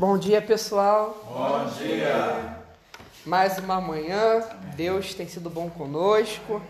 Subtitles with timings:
[0.00, 1.14] Bom dia, pessoal.
[1.28, 2.56] Bom dia.
[3.26, 4.42] Mais uma manhã.
[4.74, 6.62] Deus tem sido bom conosco.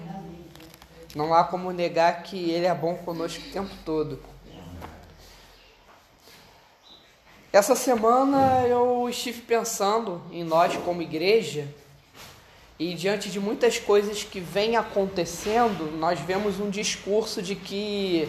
[1.15, 4.19] Não há como negar que Ele é bom conosco o tempo todo.
[7.53, 11.69] Essa semana eu estive pensando em nós como igreja
[12.81, 18.29] e diante de muitas coisas que vêm acontecendo, nós vemos um discurso de que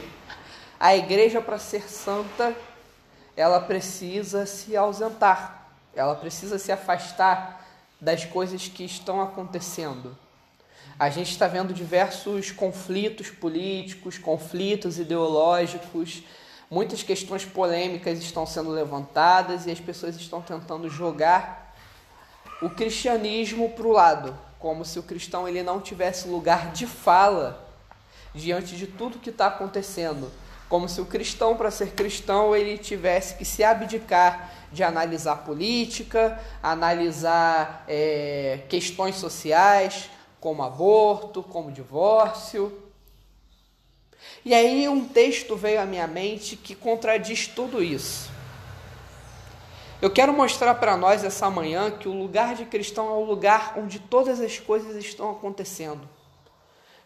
[0.79, 2.55] a igreja para ser santa,
[3.35, 7.65] ela precisa se ausentar, ela precisa se afastar
[7.99, 10.17] das coisas que estão acontecendo.
[10.97, 16.23] A gente está vendo diversos conflitos políticos, conflitos ideológicos,
[16.69, 21.75] muitas questões polêmicas estão sendo levantadas e as pessoas estão tentando jogar
[22.61, 27.67] o cristianismo para o lado, como se o cristão ele não tivesse lugar de fala
[28.33, 30.31] diante de tudo que está acontecendo,
[30.71, 36.41] como se o cristão para ser cristão ele tivesse que se abdicar de analisar política,
[36.63, 42.71] analisar é, questões sociais como aborto, como divórcio.
[44.45, 48.31] E aí um texto veio à minha mente que contradiz tudo isso.
[50.01, 53.73] Eu quero mostrar para nós essa manhã que o lugar de cristão é o lugar
[53.77, 56.07] onde todas as coisas estão acontecendo.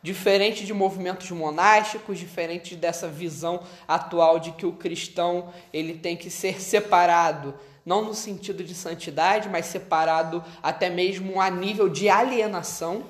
[0.06, 6.30] Diferente de movimentos monásticos, diferente dessa visão atual de que o cristão ele tem que
[6.30, 13.04] ser separado, não no sentido de santidade, mas separado até mesmo a nível de alienação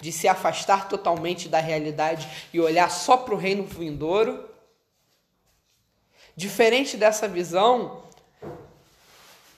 [0.00, 4.44] de se afastar totalmente da realidade e olhar só para o reino vindouro.
[6.34, 8.02] Diferente dessa visão,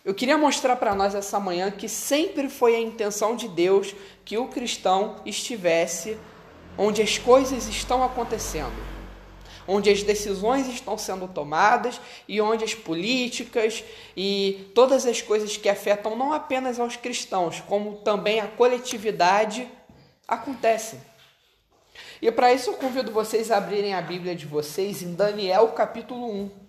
[0.04, 4.36] eu queria mostrar para nós essa manhã que sempre foi a intenção de Deus que
[4.36, 6.18] o cristão estivesse
[6.76, 8.74] onde as coisas estão acontecendo,
[9.66, 13.84] onde as decisões estão sendo tomadas e onde as políticas
[14.16, 19.68] e todas as coisas que afetam não apenas aos cristãos, como também a coletividade
[20.26, 21.00] acontecem.
[22.20, 26.30] E para isso eu convido vocês a abrirem a Bíblia de vocês em Daniel capítulo
[26.30, 26.63] 1.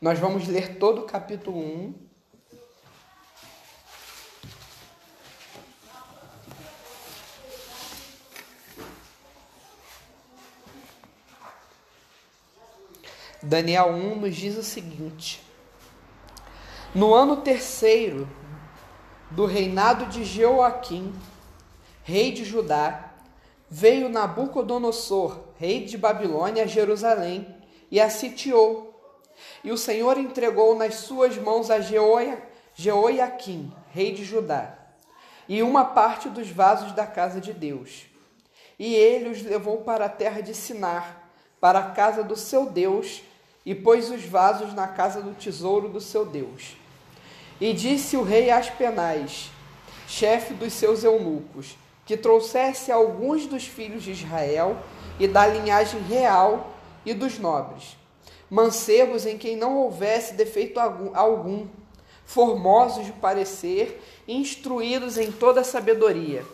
[0.00, 1.94] Nós vamos ler todo o capítulo 1.
[13.42, 15.42] Daniel 1 nos diz o seguinte:
[16.94, 18.28] No ano terceiro
[19.32, 21.12] do reinado de Jeoaquim,
[22.04, 23.14] rei de Judá,
[23.68, 27.52] veio Nabucodonosor, rei de Babilônia, a Jerusalém
[27.90, 28.87] e a sitiou.
[29.62, 32.42] E o Senhor entregou nas suas mãos a Jeoia,
[32.74, 34.74] Jeoiaquim, rei de Judá,
[35.48, 38.06] e uma parte dos vasos da casa de Deus.
[38.78, 41.24] E ele os levou para a terra de Sinar,
[41.60, 43.22] para a casa do seu Deus,
[43.66, 46.76] e pôs os vasos na casa do tesouro do seu Deus.
[47.60, 49.50] E disse o rei Aspenais,
[50.06, 51.76] chefe dos seus eunucos,
[52.06, 54.78] que trouxesse alguns dos filhos de Israel
[55.18, 56.72] e da linhagem real
[57.04, 57.98] e dos nobres,
[58.50, 61.66] mancebos em quem não houvesse defeito algum,
[62.24, 66.44] formosos de parecer, instruídos em toda sabedoria,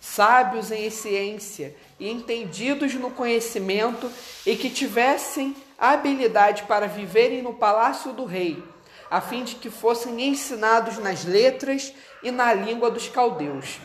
[0.00, 4.10] sábios em ciência e entendidos no conhecimento,
[4.46, 8.62] e que tivessem habilidade para viverem no palácio do rei,
[9.10, 11.92] a fim de que fossem ensinados nas letras
[12.22, 13.78] e na língua dos caldeus.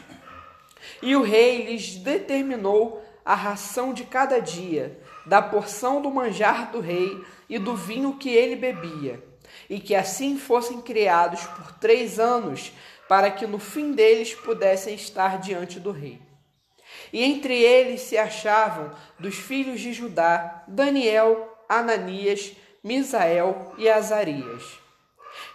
[1.02, 6.80] E o rei lhes determinou a ração de cada dia, da porção do manjar do
[6.80, 9.24] rei e do vinho que ele bebia,
[9.70, 12.72] e que assim fossem criados por três anos,
[13.08, 16.22] para que no fim deles pudessem estar diante do rei.
[17.12, 22.54] E entre eles se achavam dos filhos de Judá Daniel, Ananias,
[22.84, 24.80] Misael e Azarias.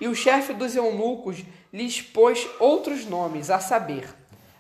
[0.01, 4.09] E o chefe dos eunucos lhes pôs outros nomes, a saber,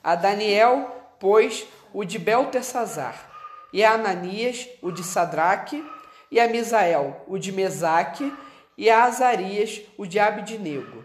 [0.02, 3.28] a Daniel pôs o de Beltesazar,
[3.72, 5.84] e a Ananias o de Sadraque,
[6.30, 8.32] e a Misael o de Mesaque,
[8.76, 11.04] e a Azarias o de Abidnego.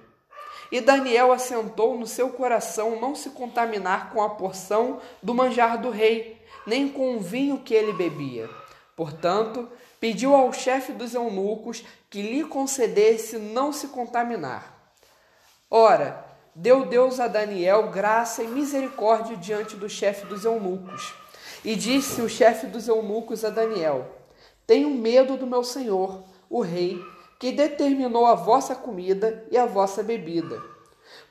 [0.71, 5.89] E Daniel assentou no seu coração não se contaminar com a porção do manjar do
[5.89, 8.49] rei, nem com o vinho que ele bebia.
[8.95, 9.69] Portanto,
[9.99, 14.73] pediu ao chefe dos eunucos que lhe concedesse não se contaminar.
[15.69, 16.25] Ora,
[16.55, 21.22] deu Deus a Daniel graça e misericórdia diante do chefe dos eunucos.
[21.63, 24.05] E disse o chefe dos eunucos a Daniel:
[24.67, 26.99] Tenho medo do meu senhor, o rei,
[27.39, 30.61] que determinou a vossa comida e a vossa bebida.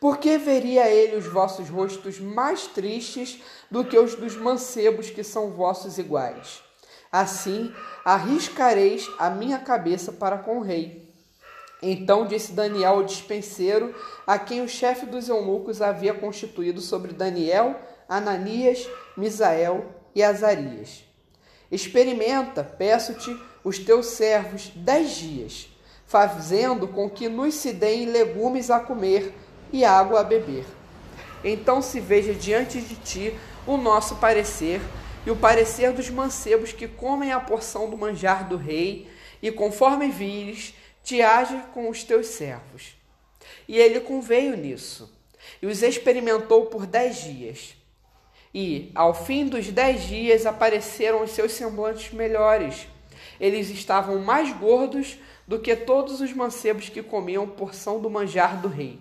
[0.01, 5.23] Por que veria ele os vossos rostos mais tristes do que os dos mancebos que
[5.23, 6.63] são vossos iguais?
[7.11, 7.73] Assim,
[8.05, 11.13] arriscareis a minha cabeça para com o rei.
[11.83, 13.95] Então disse Daniel ao dispenseiro,
[14.27, 17.79] a quem o chefe dos eunucos havia constituído sobre Daniel,
[18.09, 21.05] Ananias, Misael e Azarias.
[21.71, 25.69] Experimenta, peço-te, os teus servos dez dias,
[26.07, 29.33] fazendo com que nos se deem legumes a comer
[29.73, 30.67] e água a beber.
[31.45, 34.81] Então se veja diante de ti o nosso parecer
[35.25, 39.09] e o parecer dos mancebos que comem a porção do manjar do rei,
[39.41, 42.97] e conforme vires, te age com os teus servos.
[43.69, 45.13] E ele conveio nisso,
[45.61, 47.77] e os experimentou por dez dias.
[48.55, 52.87] E, ao fim dos dez dias, apareceram os seus semblantes melhores.
[53.41, 58.69] Eles estavam mais gordos do que todos os mancebos que comiam porção do manjar do
[58.69, 58.99] rei.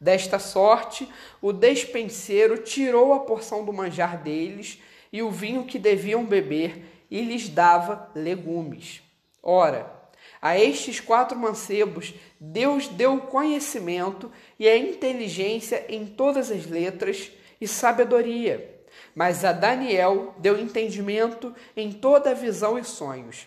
[0.00, 1.08] Desta sorte,
[1.40, 4.80] o despenseiro tirou a porção do manjar deles
[5.12, 9.00] e o vinho que deviam beber e lhes dava legumes.
[9.40, 9.92] Ora,
[10.40, 17.30] a estes quatro mancebos, Deus deu conhecimento e a inteligência em todas as letras
[17.60, 18.71] e sabedoria.
[19.14, 23.46] Mas a Daniel deu entendimento em toda visão e sonhos.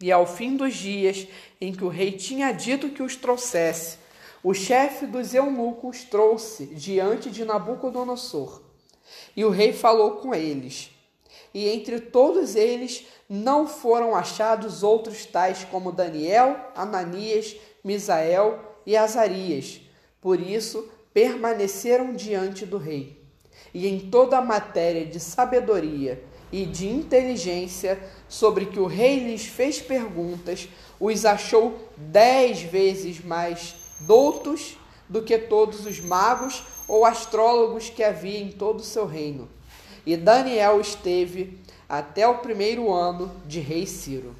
[0.00, 1.26] E ao fim dos dias
[1.60, 3.98] em que o rei tinha dito que os trouxesse,
[4.42, 8.62] o chefe dos eunucos trouxe diante de Nabucodonosor.
[9.34, 10.90] E o rei falou com eles.
[11.52, 19.80] E entre todos eles não foram achados outros tais como Daniel, Ananias, Misael e Azarias.
[20.20, 23.25] Por isso permaneceram diante do rei.
[23.72, 26.22] E em toda a matéria de sabedoria
[26.52, 27.98] e de inteligência
[28.28, 30.68] sobre que o rei lhes fez perguntas,
[30.98, 38.38] os achou dez vezes mais doutos do que todos os magos ou astrólogos que havia
[38.38, 39.48] em todo o seu reino.
[40.04, 41.58] E Daniel esteve
[41.88, 44.34] até o primeiro ano de rei Ciro.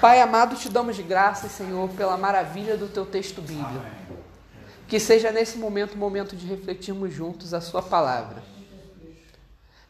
[0.00, 4.13] Pai amado, te damos graças, Senhor, pela maravilha do teu texto bíblico.
[4.94, 8.44] Que seja nesse momento o momento de refletirmos juntos a sua palavra.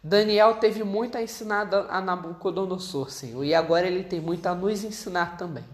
[0.02, 4.82] Daniel teve muito a ensinar a Nabucodonosor, Senhor, e agora ele tem muito a nos
[4.82, 5.66] ensinar também.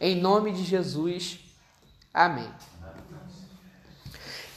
[0.00, 1.38] Em nome de Jesus,
[2.12, 2.50] amém.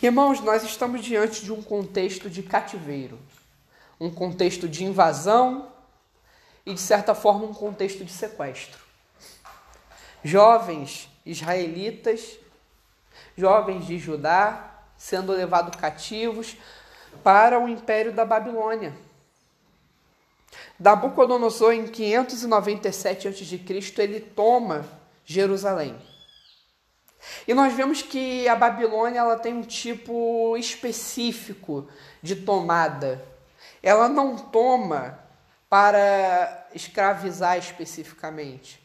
[0.01, 3.19] Irmãos, nós estamos diante de um contexto de cativeiro
[4.00, 5.71] um contexto de invasão
[6.65, 8.79] e, de certa forma, um contexto de sequestro.
[10.23, 12.38] Jovens israelitas,
[13.39, 16.57] jovens de Judá, sendo levados cativos
[17.24, 18.94] para o império da Babilônia.
[20.80, 23.62] Nabucodonosor, em 597 a.C.,
[23.97, 24.86] ele toma
[25.25, 25.95] Jerusalém.
[27.47, 31.88] E nós vemos que a Babilônia ela tem um tipo específico
[32.21, 33.21] de tomada
[33.81, 35.19] ela não toma
[35.69, 38.78] para escravizar especificamente.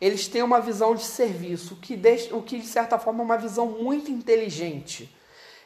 [0.00, 3.24] Eles têm uma visão de serviço, o que, deixa, o que de certa forma é
[3.24, 5.14] uma visão muito inteligente.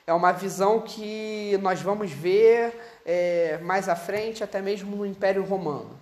[0.06, 2.74] É uma visão que nós vamos ver
[3.04, 5.98] é, mais à frente, até mesmo no Império Romano.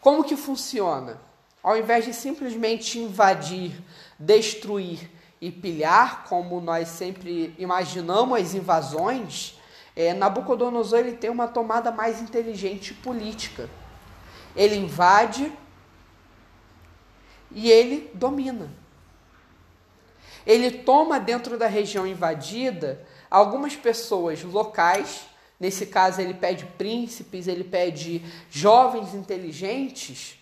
[0.00, 1.20] Como que funciona?
[1.62, 3.72] Ao invés de simplesmente invadir,
[4.18, 9.58] destruir e pilhar, como nós sempre imaginamos as invasões,
[9.94, 13.68] é, Nabucodonosor ele tem uma tomada mais inteligente política.
[14.56, 15.52] Ele invade
[17.54, 18.70] e ele domina.
[20.46, 25.22] Ele toma dentro da região invadida algumas pessoas locais,
[25.58, 30.38] nesse caso ele pede príncipes, ele pede jovens inteligentes,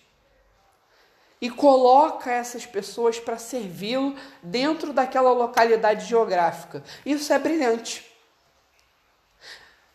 [1.41, 6.83] e coloca essas pessoas para servi-lo dentro daquela localidade geográfica.
[7.03, 8.05] Isso é brilhante.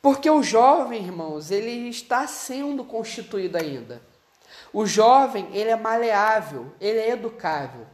[0.03, 4.03] Porque o jovem, irmãos, ele está sendo constituído ainda.
[4.77, 7.87] O jovem, ele é maleável, ele é educável.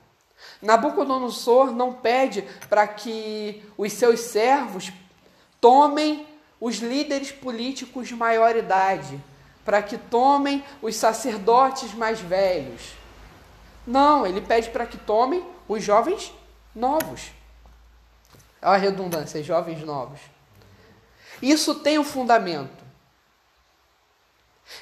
[0.61, 4.93] Nabucodonosor não pede para que os seus servos
[5.61, 6.27] tomem
[6.61, 9.23] os líderes políticos de maior idade,
[9.65, 12.95] para que tomem os sacerdotes mais velhos.
[13.87, 16.35] Não, ele pede para que tomem os jovens
[16.75, 17.31] novos.
[18.61, 20.19] Olha a redundância, jovens novos.
[21.41, 22.82] Isso tem um fundamento.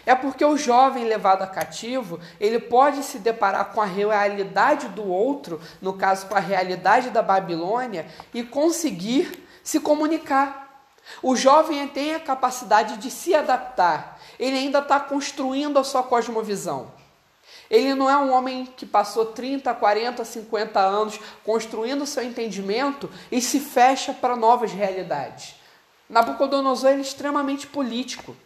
[0.07, 5.07] É porque o jovem levado a cativo, ele pode se deparar com a realidade do
[5.07, 10.89] outro, no caso com a realidade da Babilônia, e conseguir se comunicar.
[11.23, 16.93] O jovem tem a capacidade de se adaptar, ele ainda está construindo a sua cosmovisão.
[17.71, 23.41] Ele não é um homem que passou 30, 40, 50 anos construindo seu entendimento e
[23.41, 25.55] se fecha para novas realidades.
[26.09, 28.37] Nabucodonosor é extremamente político.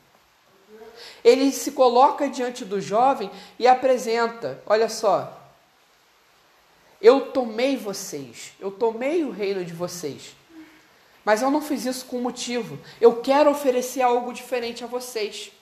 [1.25, 5.41] Ele se coloca diante do jovem e apresenta: olha só,
[7.01, 10.35] eu tomei vocês, eu tomei o reino de vocês,
[11.25, 12.79] mas eu não fiz isso com motivo.
[13.01, 15.53] Eu quero oferecer algo diferente a vocês.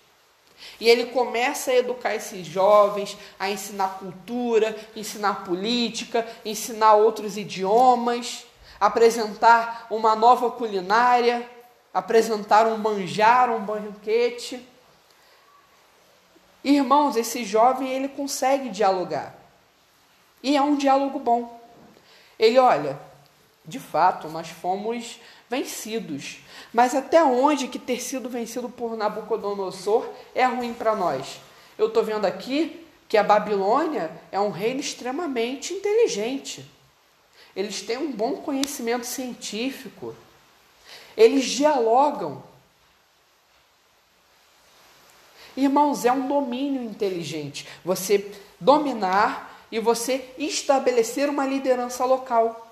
[0.80, 8.44] E ele começa a educar esses jovens, a ensinar cultura, ensinar política, ensinar outros idiomas,
[8.80, 11.48] apresentar uma nova culinária,
[11.92, 14.66] apresentar um manjar, um banquete.
[16.64, 19.35] Irmãos, esse jovem ele consegue dialogar.
[20.42, 21.61] E é um diálogo bom.
[22.38, 22.99] Ele olha,
[23.64, 26.38] de fato, nós fomos vencidos.
[26.73, 31.40] Mas até onde que ter sido vencido por Nabucodonosor é ruim para nós?
[31.76, 36.69] Eu estou vendo aqui que a Babilônia é um reino extremamente inteligente.
[37.54, 40.14] Eles têm um bom conhecimento científico.
[41.16, 42.42] Eles dialogam.
[45.56, 47.66] Irmãos, é um domínio inteligente.
[47.85, 52.68] Você dominar e você estabelecer uma liderança local.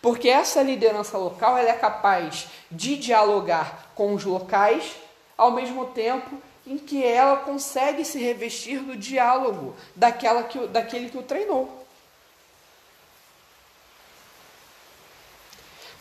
[0.00, 4.94] Porque essa liderança local ela é capaz de dialogar com os locais,
[5.36, 11.18] ao mesmo tempo em que ela consegue se revestir do diálogo daquela que, daquele que
[11.18, 11.81] o treinou.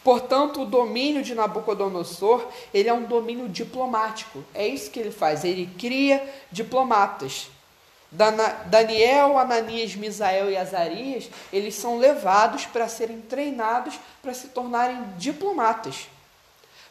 [0.03, 4.43] Portanto, o domínio de Nabucodonosor, ele é um domínio diplomático.
[4.53, 7.49] É isso que ele faz, ele cria diplomatas.
[8.65, 16.09] Daniel, Ananias, Misael e Azarias, eles são levados para serem treinados para se tornarem diplomatas,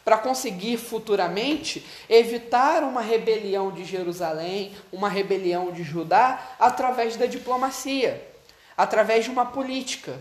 [0.03, 8.27] para conseguir futuramente evitar uma rebelião de Jerusalém, uma rebelião de Judá, através da diplomacia,
[8.75, 10.17] através de uma política.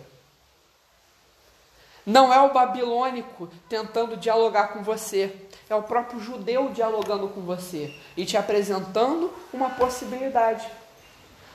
[2.04, 5.34] Não é o babilônico tentando dialogar com você,
[5.68, 10.66] é o próprio judeu dialogando com você e te apresentando uma possibilidade.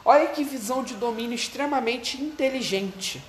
[0.03, 3.21] Olha que visão de domínio extremamente inteligente.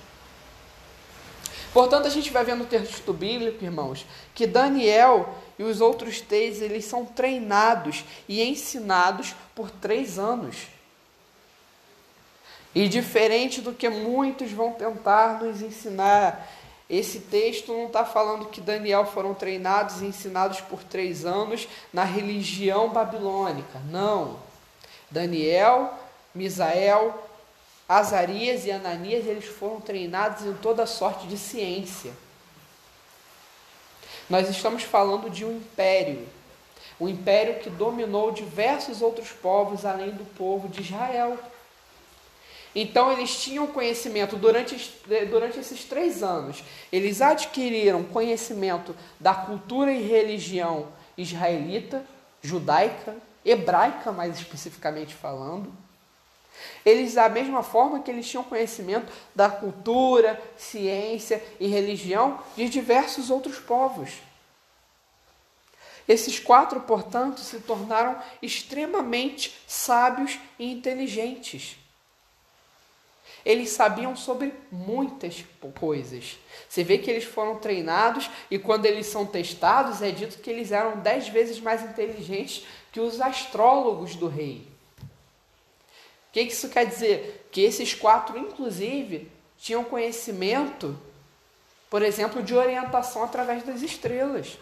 [1.73, 6.61] Portanto, a gente vai ver no texto bíblico, irmãos, que Daniel e os outros três,
[6.61, 10.55] eles são treinados e ensinados por três anos.
[12.73, 16.47] E diferente do que muitos vão tentar nos ensinar,
[16.89, 22.03] esse texto não está falando que Daniel foram treinados e ensinados por três anos na
[22.03, 23.79] religião babilônica.
[23.89, 24.39] Não.
[25.11, 25.93] Daniel
[26.37, 27.17] Misael,
[27.89, 32.13] Azarias e Ananias, eles foram treinados em toda sorte de ciência.
[34.29, 36.27] Nós estamos falando de um império,
[36.99, 41.39] um império que dominou diversos outros povos além do povo de Israel.
[42.79, 44.77] Então eles tinham conhecimento durante,
[45.31, 46.63] durante esses três anos.
[46.91, 52.05] Eles adquiriram conhecimento da cultura e religião israelita,
[52.39, 55.73] judaica, hebraica, mais especificamente falando.
[56.85, 63.31] Eles, da mesma forma que eles tinham conhecimento da cultura, ciência e religião de diversos
[63.31, 64.11] outros povos.
[66.07, 71.75] Esses quatro, portanto, se tornaram extremamente sábios e inteligentes.
[73.47, 75.45] Eles sabiam sobre muitas
[75.79, 76.37] coisas.
[76.67, 80.73] Você vê que eles foram treinados e quando eles são testados, é dito que eles
[80.73, 84.67] eram dez vezes mais inteligentes que os astrólogos do rei.
[84.99, 87.47] O que isso quer dizer?
[87.49, 90.99] Que esses quatro, inclusive, tinham conhecimento,
[91.89, 94.59] por exemplo, de orientação através das estrelas.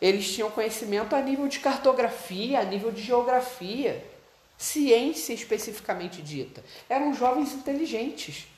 [0.00, 4.02] Eles tinham conhecimento a nível de cartografia, a nível de geografia,
[4.58, 6.64] ciência especificamente dita.
[6.88, 8.48] Eram jovens inteligentes,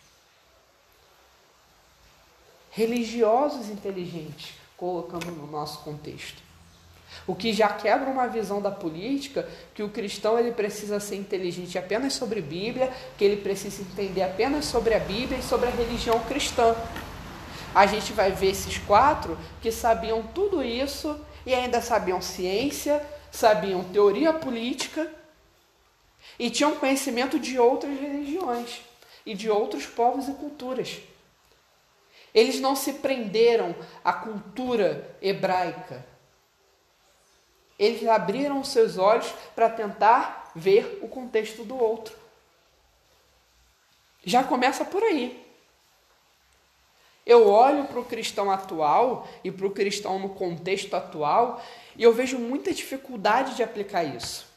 [2.70, 6.42] religiosos inteligentes, colocando no nosso contexto.
[7.26, 11.76] O que já quebra uma visão da política que o cristão ele precisa ser inteligente
[11.76, 16.18] apenas sobre Bíblia, que ele precisa entender apenas sobre a Bíblia e sobre a religião
[16.20, 16.74] cristã.
[17.74, 23.84] A gente vai ver esses quatro que sabiam tudo isso e ainda sabiam ciência, sabiam
[23.84, 25.19] teoria política
[26.40, 28.80] e tinham conhecimento de outras religiões
[29.26, 30.98] e de outros povos e culturas.
[32.32, 36.02] Eles não se prenderam à cultura hebraica,
[37.78, 42.16] eles abriram seus olhos para tentar ver o contexto do outro.
[44.24, 45.46] Já começa por aí.
[47.26, 51.62] Eu olho para o cristão atual e para o cristão no contexto atual
[51.96, 54.49] e eu vejo muita dificuldade de aplicar isso.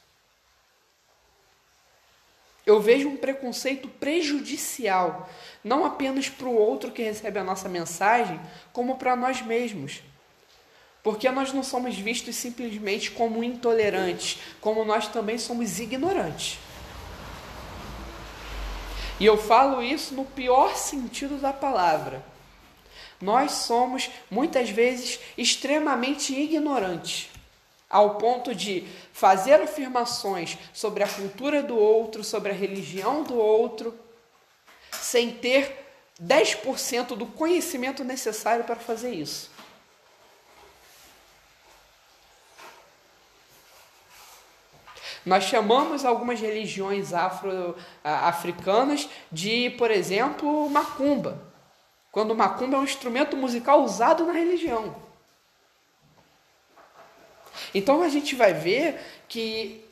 [2.65, 5.29] Eu vejo um preconceito prejudicial,
[5.63, 8.39] não apenas para o outro que recebe a nossa mensagem,
[8.71, 10.01] como para nós mesmos.
[11.03, 16.57] Porque nós não somos vistos simplesmente como intolerantes, como nós também somos ignorantes.
[19.19, 22.23] E eu falo isso no pior sentido da palavra.
[23.21, 27.29] Nós somos muitas vezes extremamente ignorantes,
[27.89, 33.97] ao ponto de fazer afirmações sobre a cultura do outro, sobre a religião do outro,
[34.91, 35.85] sem ter
[36.21, 39.51] 10% do conhecimento necessário para fazer isso.
[45.25, 51.41] Nós chamamos algumas religiões afro-africanas de, por exemplo, macumba.
[52.11, 54.95] Quando macumba é um instrumento musical usado na religião.
[57.73, 59.83] Então a gente vai ver que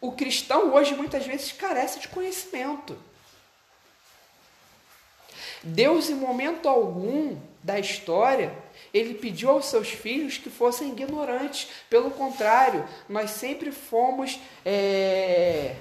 [0.00, 2.96] o cristão hoje muitas vezes carece de conhecimento.
[5.62, 8.54] Deus, em momento algum da história,
[8.94, 11.68] ele pediu aos seus filhos que fossem ignorantes.
[11.90, 15.74] Pelo contrário, nós sempre fomos é,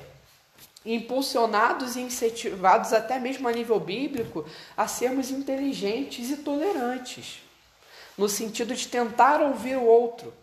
[0.84, 7.42] impulsionados e incentivados, até mesmo a nível bíblico, a sermos inteligentes e tolerantes,
[8.18, 10.34] no sentido de tentar ouvir o outro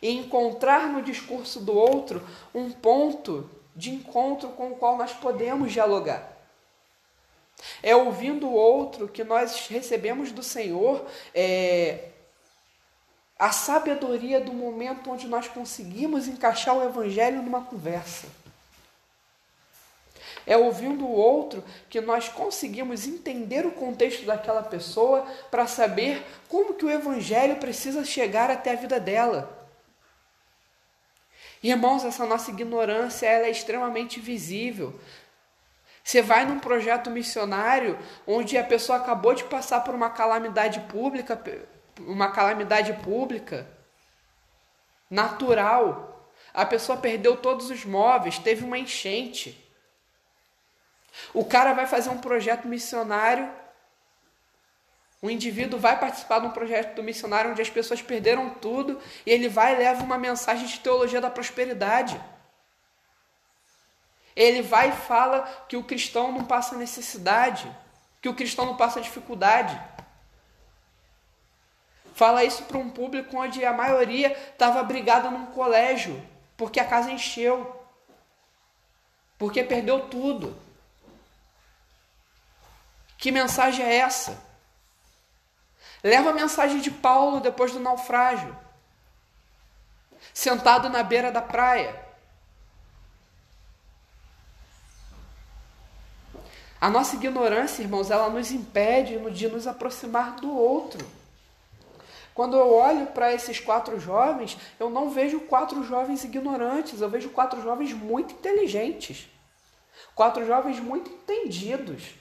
[0.00, 2.22] e encontrar no discurso do outro
[2.54, 6.32] um ponto de encontro com o qual nós podemos dialogar.
[7.82, 12.10] É ouvindo o outro que nós recebemos do Senhor é,
[13.38, 18.26] a sabedoria do momento onde nós conseguimos encaixar o Evangelho numa conversa.
[20.46, 26.74] É ouvindo o outro que nós conseguimos entender o contexto daquela pessoa para saber como
[26.74, 29.55] que o Evangelho precisa chegar até a vida dela.
[31.62, 34.98] Irmãos, essa nossa ignorância ela é extremamente visível.
[36.04, 41.42] Você vai num projeto missionário onde a pessoa acabou de passar por uma calamidade pública,
[41.98, 43.66] uma calamidade pública
[45.10, 46.30] natural.
[46.54, 49.62] A pessoa perdeu todos os móveis, teve uma enchente.
[51.34, 53.50] O cara vai fazer um projeto missionário.
[55.26, 59.30] O indivíduo vai participar de um projeto do missionário onde as pessoas perderam tudo e
[59.32, 62.20] ele vai e leva uma mensagem de teologia da prosperidade.
[64.36, 67.68] Ele vai e fala que o cristão não passa necessidade,
[68.22, 69.76] que o cristão não passa dificuldade.
[72.14, 76.24] Fala isso para um público onde a maioria estava brigada num colégio,
[76.56, 77.84] porque a casa encheu,
[79.36, 80.56] porque perdeu tudo.
[83.18, 84.45] Que mensagem é essa?
[86.06, 88.56] Leva a mensagem de Paulo depois do naufrágio,
[90.32, 92.06] sentado na beira da praia
[96.80, 101.04] A nossa ignorância, irmãos, ela nos impede de nos aproximar do outro.
[102.34, 107.30] Quando eu olho para esses quatro jovens, eu não vejo quatro jovens ignorantes, eu vejo
[107.30, 109.26] quatro jovens muito inteligentes,
[110.14, 112.14] quatro jovens muito entendidos.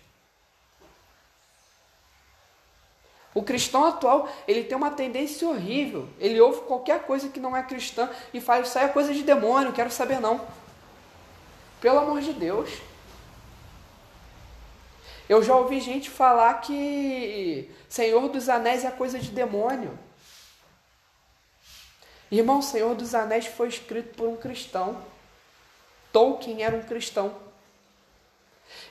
[3.35, 6.07] O cristão atual, ele tem uma tendência horrível.
[6.21, 9.73] Ele ouve qualquer coisa que não é cristã e faz, aí é coisa de demônio,
[9.73, 10.39] quero saber não.
[11.81, 12.69] Pelo amor de Deus.
[15.27, 19.99] Eu já ouvi gente falar que Senhor dos Anéis é coisa de demônio.
[22.31, 25.03] Irmão, Senhor dos Anéis foi escrito por um cristão.
[26.13, 27.35] Tolkien era um cristão.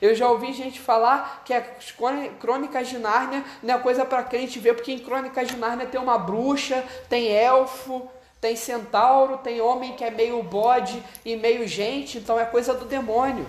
[0.00, 1.94] Eu já ouvi gente falar que as
[2.40, 6.00] crônicas de Nárnia não é coisa para crente ver, porque em crônicas de Nárnia tem
[6.00, 8.08] uma bruxa, tem elfo,
[8.40, 12.84] tem centauro, tem homem que é meio bode e meio gente, então é coisa do
[12.84, 13.46] demônio.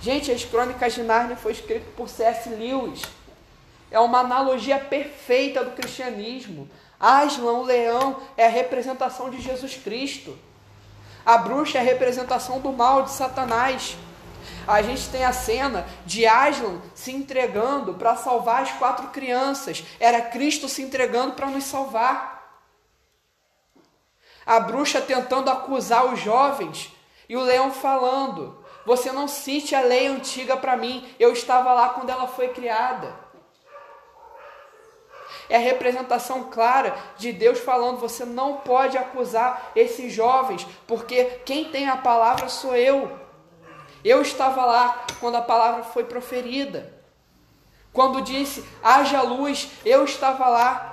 [0.00, 2.48] Gente, as Crônicas de Nárnia foi escrito por C.S.
[2.48, 3.02] Lewis.
[3.88, 6.68] É uma analogia perfeita do cristianismo.
[6.98, 10.36] Aslan, o leão, é a representação de Jesus Cristo.
[11.24, 13.96] A bruxa é a representação do mal de Satanás.
[14.66, 19.84] A gente tem a cena de Aslan se entregando para salvar as quatro crianças.
[19.98, 22.32] Era Cristo se entregando para nos salvar.
[24.44, 26.92] A bruxa tentando acusar os jovens
[27.28, 31.08] e o leão falando: você não cite a lei antiga para mim.
[31.18, 33.22] Eu estava lá quando ela foi criada.
[35.48, 41.66] É a representação clara de Deus falando: você não pode acusar esses jovens, porque quem
[41.66, 43.21] tem a palavra sou eu.
[44.04, 46.92] Eu estava lá quando a palavra foi proferida.
[47.92, 50.88] Quando disse: haja luz, eu estava lá.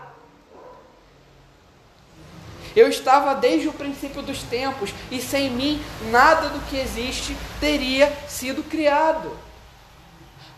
[2.76, 8.12] Eu estava desde o princípio dos tempos, e sem mim nada do que existe teria
[8.28, 9.38] sido criado.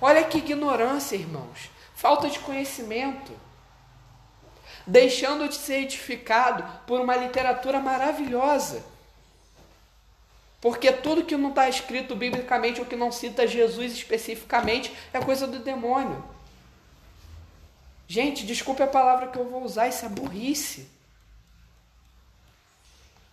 [0.02, 1.70] Olha que ignorância, irmãos.
[1.96, 3.32] Falta de conhecimento.
[4.86, 8.84] Deixando de ser edificado por uma literatura maravilhosa.
[10.62, 15.48] Porque tudo que não está escrito biblicamente ou que não cita Jesus especificamente é coisa
[15.48, 16.24] do demônio.
[18.08, 20.88] Gente, desculpe a palavra que eu vou usar, isso é burrice.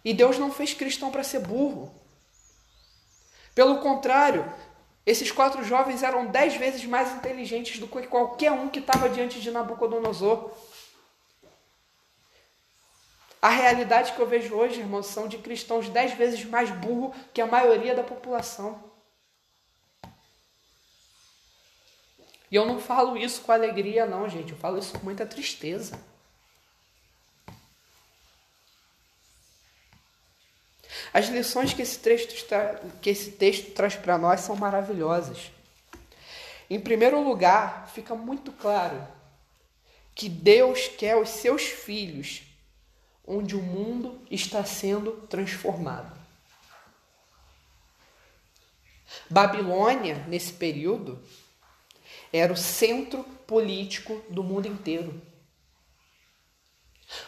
[0.03, 1.93] E Deus não fez cristão para ser burro.
[3.55, 4.51] Pelo contrário,
[5.05, 9.41] esses quatro jovens eram dez vezes mais inteligentes do que qualquer um que estava diante
[9.41, 10.51] de Nabucodonosor.
[13.41, 17.41] A realidade que eu vejo hoje, irmãos, são de cristãos dez vezes mais burro que
[17.41, 18.83] a maioria da população.
[22.51, 24.53] E eu não falo isso com alegria, não, gente.
[24.53, 26.01] Eu falo isso com muita tristeza.
[31.13, 32.35] As lições que esse texto,
[33.01, 35.53] que esse texto traz para nós são maravilhosas.
[36.69, 39.07] Em primeiro lugar, fica muito claro
[40.15, 42.48] que Deus quer os seus filhos
[43.29, 46.17] onde o mundo está sendo transformado.
[49.29, 51.23] Babilônia, nesse período,
[52.33, 55.21] era o centro político do mundo inteiro.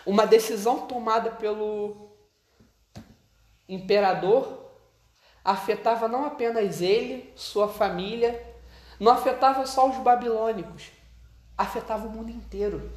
[0.06, 2.10] Uma decisão tomada pelo
[3.68, 4.70] imperador
[5.44, 8.42] afetava não apenas ele, sua família,
[8.98, 10.90] não afetava só os babilônicos,
[11.56, 12.90] afetava o mundo inteiro.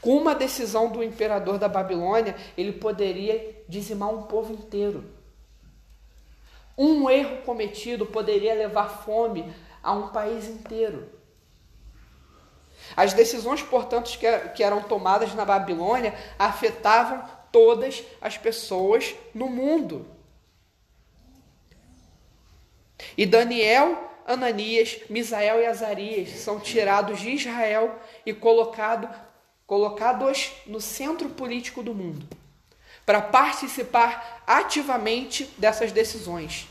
[0.00, 5.04] Com uma decisão do imperador da Babilônia, ele poderia dizimar um povo inteiro.
[6.76, 11.08] Um erro cometido poderia levar fome a um país inteiro.
[12.96, 14.10] As decisões, portanto,
[14.54, 20.06] que eram tomadas na Babilônia afetavam todas as pessoas no mundo.
[23.16, 29.10] E Daniel, Ananias, Misael e Azarias são tirados de Israel e colocados
[29.72, 32.28] colocados no centro político do mundo
[33.06, 36.68] para participar ativamente dessas decisões,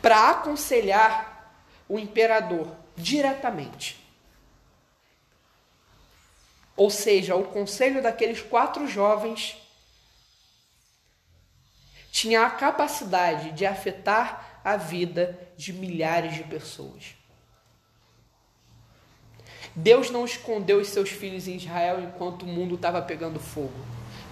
[0.00, 1.54] para aconselhar
[1.86, 4.02] o imperador diretamente.
[6.74, 9.58] Ou seja, o conselho daqueles quatro jovens
[12.10, 17.14] tinha a capacidade de afetar a vida de milhares de pessoas.
[19.76, 23.74] Deus não escondeu os seus filhos em Israel enquanto o mundo estava pegando fogo.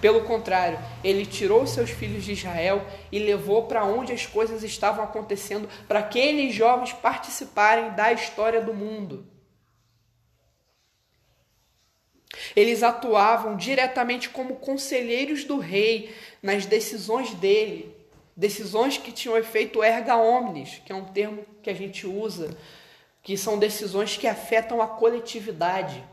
[0.01, 4.63] Pelo contrário, ele tirou os seus filhos de Israel e levou para onde as coisas
[4.63, 9.27] estavam acontecendo, para aqueles jovens participarem da história do mundo.
[12.57, 17.95] Eles atuavam diretamente como conselheiros do rei nas decisões dele,
[18.37, 22.57] decisões que tinham efeito erga omnes, que é um termo que a gente usa,
[23.25, 26.05] que são decisões que afetam a coletividade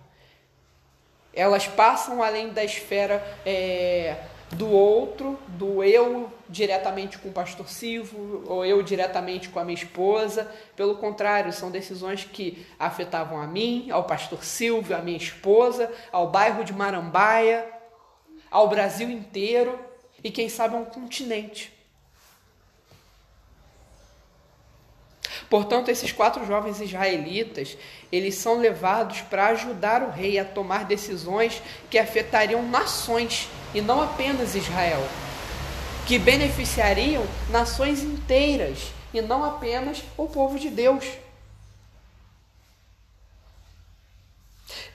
[1.34, 4.18] elas passam além da esfera é,
[4.52, 9.76] do outro, do eu diretamente com o pastor Silvio, ou eu diretamente com a minha
[9.76, 10.52] esposa.
[10.76, 16.30] Pelo contrário, são decisões que afetavam a mim, ao pastor Silvio, a minha esposa, ao
[16.30, 17.66] bairro de Marambaia,
[18.50, 19.80] ao Brasil inteiro
[20.22, 21.81] e quem sabe a um continente.
[25.52, 27.78] Portanto, esses quatro jovens israelitas,
[28.10, 34.02] eles são levados para ajudar o rei a tomar decisões que afetariam nações e não
[34.02, 35.06] apenas Israel,
[36.08, 41.06] que beneficiariam nações inteiras e não apenas o povo de Deus.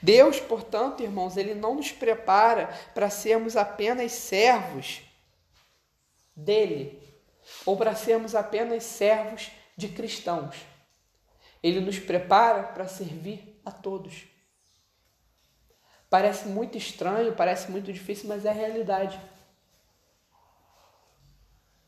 [0.01, 2.65] Deus, portanto, irmãos, ele não nos prepara
[2.95, 5.03] para sermos apenas servos
[6.35, 6.99] dele,
[7.63, 10.55] ou para sermos apenas servos de cristãos.
[11.61, 14.25] Ele nos prepara para servir a todos.
[16.09, 19.19] Parece muito estranho, parece muito difícil, mas é a realidade.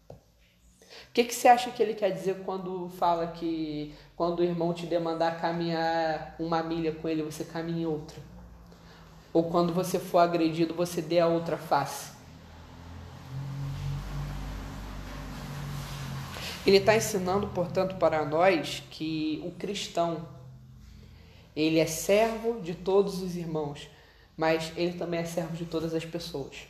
[0.10, 4.74] O que, que você acha que ele quer dizer quando fala que quando o irmão
[4.74, 8.22] te demandar caminhar uma milha com ele, você caminha outra?
[9.34, 12.19] Ou quando você for agredido, você dê a outra face?
[16.70, 20.30] Ele está ensinando, portanto, para nós que o cristão
[21.56, 23.90] ele é servo de todos os irmãos,
[24.38, 26.68] mas ele também é servo de todas as pessoas.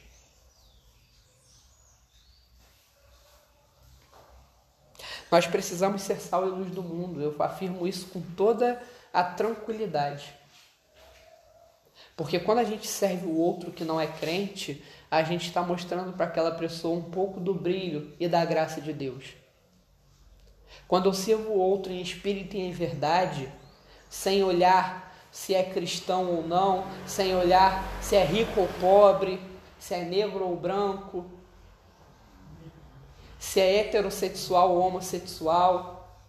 [5.29, 7.21] Nós precisamos ser sal e luz do mundo.
[7.21, 8.81] Eu afirmo isso com toda
[9.11, 10.33] a tranquilidade.
[12.15, 14.81] Porque quando a gente serve o outro que não é crente,
[15.11, 18.93] a gente está mostrando para aquela pessoa um pouco do brilho e da graça de
[18.93, 19.37] Deus.
[20.87, 23.51] Quando eu sirvo o outro em espírito e em verdade,
[24.09, 29.39] sem olhar se é cristão ou não, sem olhar se é rico ou pobre,
[29.77, 31.25] se é negro ou branco,
[33.37, 36.19] se é heterossexual ou homossexual,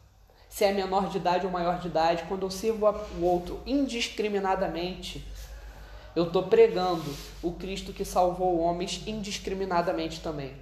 [0.48, 2.86] se é menor de idade ou maior de idade, quando eu sirvo
[3.18, 5.26] o outro indiscriminadamente,
[6.14, 10.54] eu estou pregando o Cristo que salvou homens indiscriminadamente também.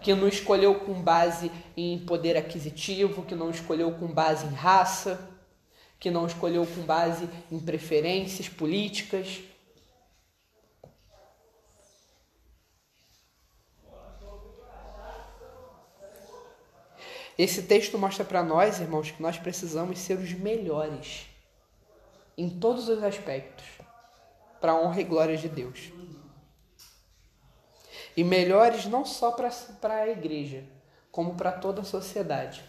[0.00, 5.28] Que não escolheu com base em poder aquisitivo, que não escolheu com base em raça,
[5.98, 9.40] que não escolheu com base em preferências políticas.
[17.36, 21.26] Esse texto mostra para nós, irmãos, que nós precisamos ser os melhores
[22.36, 23.64] em todos os aspectos
[24.60, 25.92] para a honra e glória de Deus.
[28.18, 30.64] E melhores não só para a igreja,
[31.08, 32.64] como para toda a sociedade.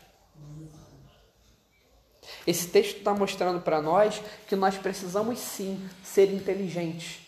[2.46, 7.26] Esse texto está mostrando para nós que nós precisamos sim ser inteligentes.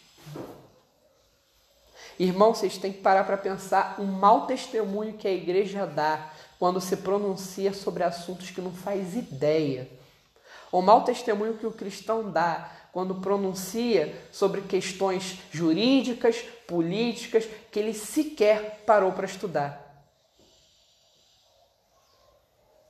[2.20, 6.80] Irmão, vocês têm que parar para pensar o mau testemunho que a igreja dá quando
[6.80, 9.90] se pronuncia sobre assuntos que não faz ideia.
[10.72, 17.94] O mau testemunho que o cristão dá quando pronuncia sobre questões jurídicas, políticas, que ele
[17.94, 19.92] sequer parou para estudar.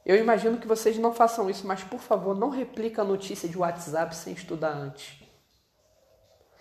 [0.06, 3.58] Eu imagino que vocês não façam isso, mas por favor, não replica a notícia de
[3.58, 5.22] WhatsApp sem estudar antes.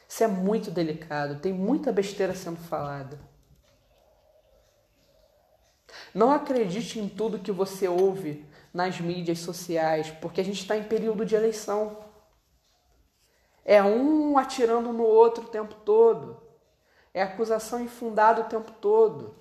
[0.06, 3.18] Isso é muito delicado, tem muita besteira sendo falada.
[6.14, 10.84] Não acredite em tudo que você ouve nas mídias sociais, porque a gente está em
[10.84, 11.98] período de eleição.
[13.64, 16.40] É um atirando no outro o tempo todo.
[17.12, 19.34] É acusação infundada o tempo todo.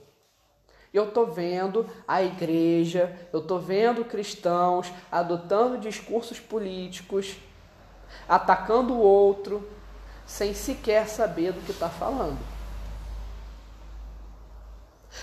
[0.92, 7.38] Eu estou vendo a igreja, eu estou vendo cristãos adotando discursos políticos,
[8.28, 9.70] atacando o outro,
[10.26, 12.59] sem sequer saber do que está falando.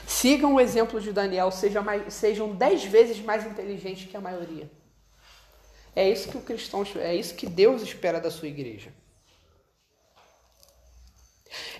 [0.07, 4.71] Sigam o exemplo de Daniel, sejam, mais, sejam dez vezes mais inteligentes que a maioria.
[5.95, 8.93] É isso que o cristão, é isso que Deus espera da sua igreja.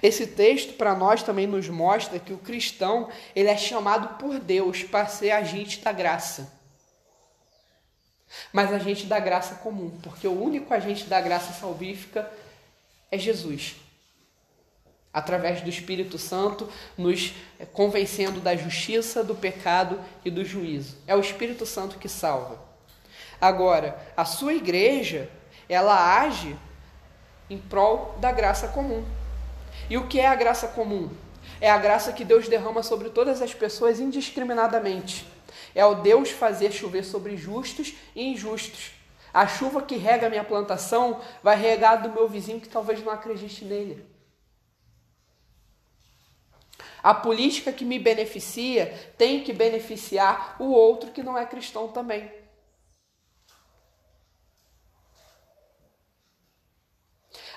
[0.03, 4.83] Esse texto para nós também nos mostra que o cristão ele é chamado por Deus
[4.83, 6.53] para ser agente da graça.
[8.53, 12.31] Mas agente da graça comum, porque o único agente da graça salvífica
[13.11, 13.77] é Jesus.
[15.17, 17.33] Através do Espírito Santo, nos
[17.73, 20.99] convencendo da justiça, do pecado e do juízo.
[21.07, 22.61] É o Espírito Santo que salva.
[23.41, 25.31] Agora, a sua igreja,
[25.71, 26.55] ela age
[27.49, 29.07] em prol da graça comum.
[29.89, 31.09] E o que é a graça comum?
[31.63, 35.27] É a graça que Deus derrama sobre todas as pessoas indiscriminadamente.
[35.75, 38.91] É o Deus fazer chover sobre justos e injustos.
[39.33, 43.65] A chuva que rega minha plantação vai regar do meu vizinho que talvez não acredite
[43.65, 44.05] nele.
[47.07, 52.29] A política que me beneficia tem que beneficiar o outro que não é cristão também.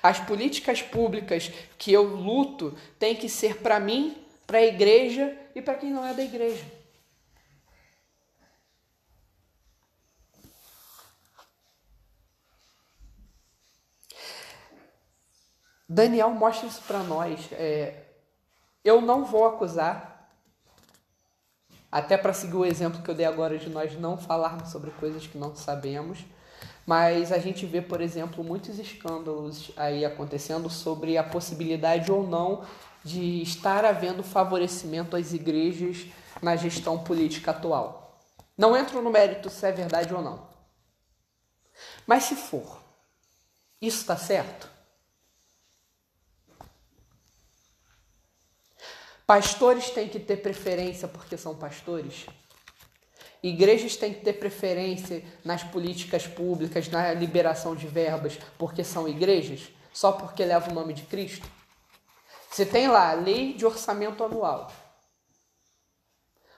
[0.04, 5.64] As políticas públicas que eu luto têm que ser para mim, para a igreja e
[5.64, 6.64] para quem não é da igreja.
[15.88, 17.52] Daniel mostra isso para nós.
[17.54, 18.09] É,
[18.90, 20.30] eu não vou acusar,
[21.92, 25.26] até para seguir o exemplo que eu dei agora de nós não falarmos sobre coisas
[25.26, 26.20] que não sabemos.
[26.86, 32.64] Mas a gente vê, por exemplo, muitos escândalos aí acontecendo sobre a possibilidade ou não
[33.04, 36.08] de estar havendo favorecimento às igrejas
[36.42, 38.20] na gestão política atual.
[38.58, 40.48] Não entro no mérito se é verdade ou não.
[42.06, 42.82] Mas se for,
[43.80, 44.79] isso está certo?
[49.30, 52.26] Pastores têm que ter preferência porque são pastores?
[53.44, 59.70] Igrejas têm que ter preferência nas políticas públicas, na liberação de verbas, porque são igrejas?
[59.94, 61.48] Só porque leva o nome de Cristo?
[62.50, 64.72] Você tem lá a lei de orçamento anual.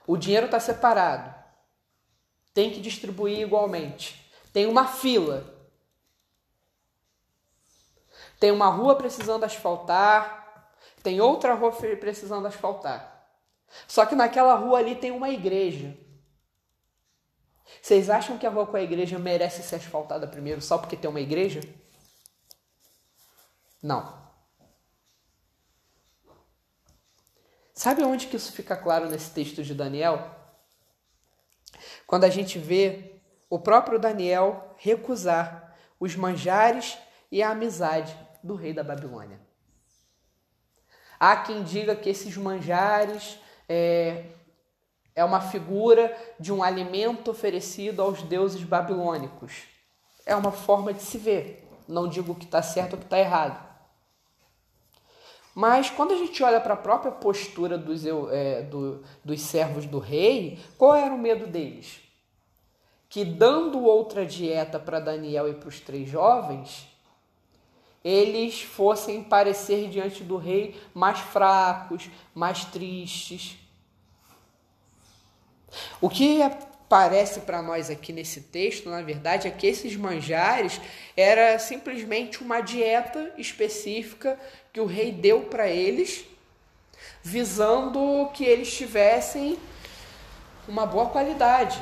[0.06, 1.34] O dinheiro está separado.
[2.54, 4.32] Tem que distribuir igualmente.
[4.50, 5.44] Tem uma fila.
[8.40, 10.41] Tem uma rua precisando asfaltar.
[11.02, 13.26] Tem outra rua precisando asfaltar.
[13.88, 15.96] Só que naquela rua ali tem uma igreja.
[17.80, 21.10] Vocês acham que a rua com a igreja merece ser asfaltada primeiro só porque tem
[21.10, 21.60] uma igreja?
[23.82, 24.20] Não.
[27.74, 30.30] Sabe onde que isso fica claro nesse texto de Daniel?
[32.06, 36.98] Quando a gente vê o próprio Daniel recusar os manjares
[37.30, 39.40] e a amizade do rei da Babilônia.
[41.24, 44.24] Há quem diga que esses manjares é,
[45.14, 49.52] é uma figura de um alimento oferecido aos deuses babilônicos.
[50.26, 51.64] É uma forma de se ver.
[51.86, 53.64] Não digo que está certo ou que está errado.
[55.54, 60.00] Mas quando a gente olha para a própria postura dos, é, do, dos servos do
[60.00, 62.00] rei, qual era o medo deles?
[63.08, 66.91] Que dando outra dieta para Daniel e para os três jovens,
[68.04, 73.56] eles fossem parecer diante do rei mais fracos, mais tristes.
[76.00, 76.40] O que
[76.88, 80.80] parece para nós aqui nesse texto, na verdade, é que esses manjares
[81.16, 84.38] era simplesmente uma dieta específica
[84.72, 86.24] que o rei deu para eles,
[87.22, 89.58] visando que eles tivessem
[90.68, 91.80] uma boa qualidade.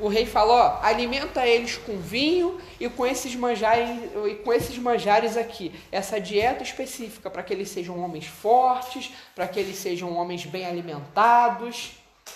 [0.00, 3.88] O rei falou: ó, alimenta eles com vinho e com esses manjares
[4.28, 9.46] e com esses manjares aqui, essa dieta específica para que eles sejam homens fortes, para
[9.46, 11.92] que eles sejam homens bem alimentados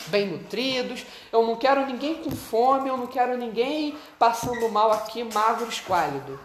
[0.08, 1.04] bem nutridos.
[1.32, 6.38] Eu não quero ninguém com fome, eu não quero ninguém passando mal aqui, magro, esquálido.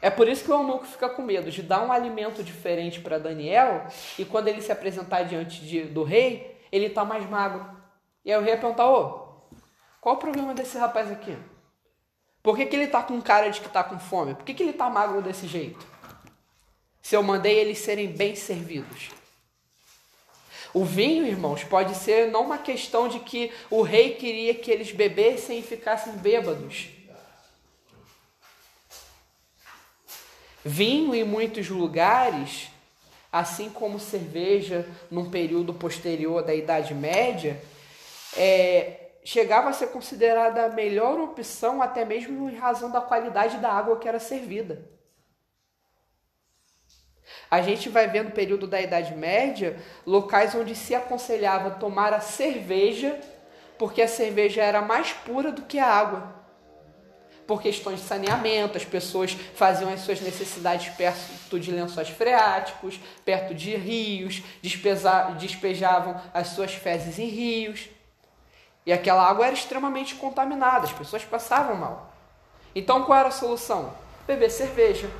[0.00, 3.18] É por isso que o eunuco fica com medo de dar um alimento diferente para
[3.18, 3.86] Daniel
[4.18, 7.81] e quando ele se apresentar diante de, do rei, ele está mais magro.
[8.24, 9.28] E aí rei vai perguntar: Ô,
[10.00, 11.36] qual o problema desse rapaz aqui?
[12.42, 14.34] Por que, que ele está com cara de que está com fome?
[14.34, 15.86] Por que, que ele está magro desse jeito?
[17.00, 19.10] Se eu mandei eles serem bem servidos.
[20.74, 24.90] O vinho, irmãos, pode ser não uma questão de que o rei queria que eles
[24.90, 26.88] bebessem e ficassem bêbados.
[30.64, 32.68] Vinho em muitos lugares,
[33.30, 37.62] assim como cerveja num período posterior da Idade Média,
[38.36, 43.72] é, chegava a ser considerada a melhor opção, até mesmo em razão da qualidade da
[43.72, 44.90] água que era servida.
[47.50, 52.20] A gente vai ver no período da Idade Média locais onde se aconselhava tomar a
[52.20, 53.20] cerveja,
[53.78, 56.42] porque a cerveja era mais pura do que a água.
[57.46, 63.54] Por questões de saneamento, as pessoas faziam as suas necessidades perto de lençóis freáticos, perto
[63.54, 64.42] de rios,
[65.38, 67.88] despejavam as suas fezes em rios.
[68.84, 72.12] E aquela água era extremamente contaminada, as pessoas passavam mal.
[72.74, 73.92] Então qual era a solução?
[74.26, 75.10] Beber cerveja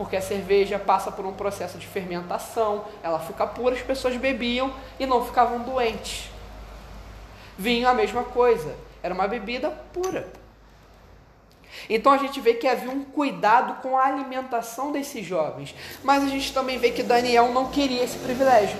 [0.00, 4.72] porque a cerveja passa por um processo de fermentação, ela fica pura, as pessoas bebiam
[4.98, 6.30] e não ficavam doentes.
[7.58, 10.26] Vinho a mesma coisa, era uma bebida pura.
[11.86, 16.28] Então a gente vê que havia um cuidado com a alimentação desses jovens, mas a
[16.28, 18.78] gente também vê que Daniel não queria esse privilégio.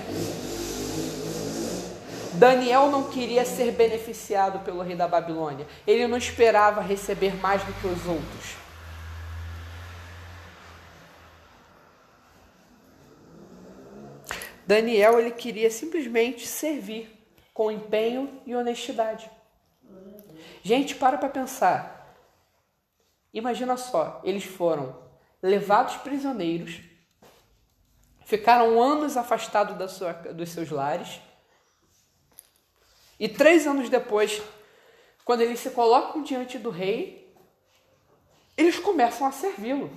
[2.41, 5.67] Daniel não queria ser beneficiado pelo rei da Babilônia.
[5.85, 8.55] Ele não esperava receber mais do que os outros.
[14.65, 17.15] Daniel ele queria simplesmente servir
[17.53, 19.29] com empenho e honestidade.
[20.63, 22.11] Gente, para para pensar.
[23.31, 24.99] Imagina só, eles foram
[25.43, 26.81] levados prisioneiros,
[28.25, 31.21] ficaram anos afastados da sua, dos seus lares,
[33.21, 34.41] e três anos depois,
[35.23, 37.31] quando eles se colocam diante do rei,
[38.57, 39.91] eles começam a servi-lo.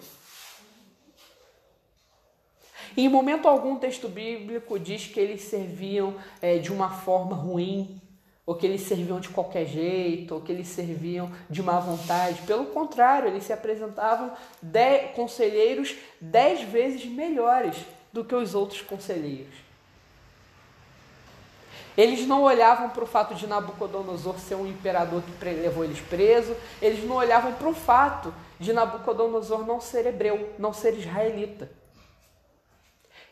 [2.94, 7.98] Em momento algum, o texto bíblico diz que eles serviam é, de uma forma ruim,
[8.44, 12.42] ou que eles serviam de qualquer jeito, ou que eles serviam de má vontade.
[12.42, 14.34] Pelo contrário, eles se apresentavam
[15.14, 17.74] conselheiros dez vezes melhores
[18.12, 19.63] do que os outros conselheiros.
[21.96, 26.56] Eles não olhavam para o fato de Nabucodonosor ser um imperador que levou eles preso,
[26.82, 31.70] eles não olhavam para o fato de Nabucodonosor não ser hebreu, não ser israelita.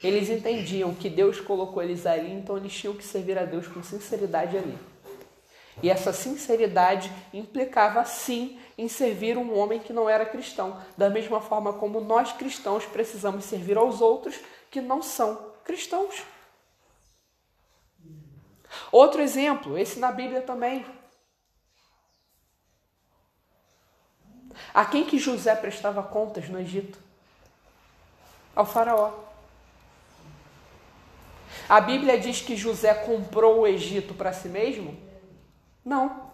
[0.03, 3.83] Eles entendiam que Deus colocou eles ali, então eles tinham que servir a Deus com
[3.83, 4.77] sinceridade ali.
[5.81, 11.41] E essa sinceridade implicava sim em servir um homem que não era cristão, da mesma
[11.41, 14.39] forma como nós cristãos precisamos servir aos outros
[14.71, 16.23] que não são cristãos.
[18.93, 20.87] Outro exemplo, esse na Bíblia também.
[24.75, 26.99] A quem que José prestava contas no Egito?
[28.55, 29.13] Ao faraó.
[31.69, 34.97] A Bíblia diz que José comprou o Egito para si mesmo?
[35.85, 36.31] Não.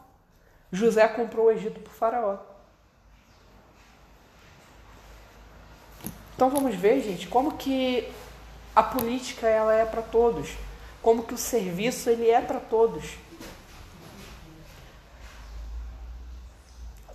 [0.73, 2.39] José comprou o Egito para o Faraó.
[6.35, 8.09] Então vamos ver, gente, como que
[8.75, 10.51] a política ela é para todos,
[11.09, 13.15] como que o serviço ele é para todos.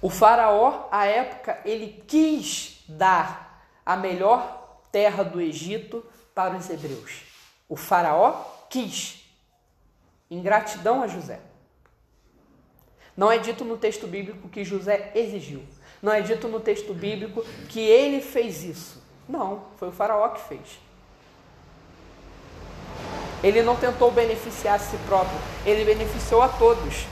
[0.02, 7.22] O faraó, à época, ele quis dar a melhor terra do Egito para os hebreus.
[7.70, 9.30] O faraó quis,
[10.28, 11.40] em gratidão a José.
[13.16, 15.64] Não é dito no texto bíblico que José exigiu.
[16.02, 19.04] Não é dito no texto bíblico que ele fez isso.
[19.30, 20.80] Não, foi o faraó que fez.
[23.44, 27.06] Ele não tentou beneficiar a si próprio, ele beneficiou a todos.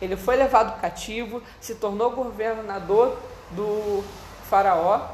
[0.00, 3.16] Ele foi levado cativo, se tornou governador
[3.52, 4.04] do
[4.50, 5.08] Faraó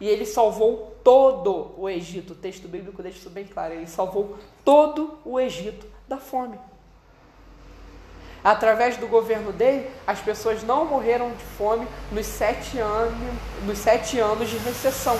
[0.00, 2.32] e ele salvou todo o Egito.
[2.32, 3.74] O texto bíblico deixa isso bem claro.
[3.74, 6.58] Ele salvou todo o Egito da fome.
[8.42, 13.14] Através do governo dele, as pessoas não morreram de fome nos sete anos,
[13.64, 15.18] nos sete anos de recessão.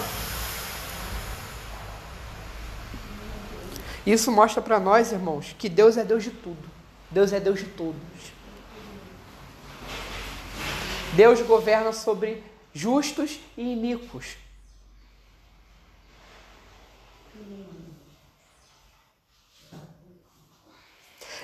[4.06, 6.70] Isso mostra para nós, irmãos, que Deus é Deus de tudo.
[7.10, 7.94] Deus é Deus de todos.
[11.14, 12.42] Deus governa sobre
[12.72, 14.36] justos e iníquos.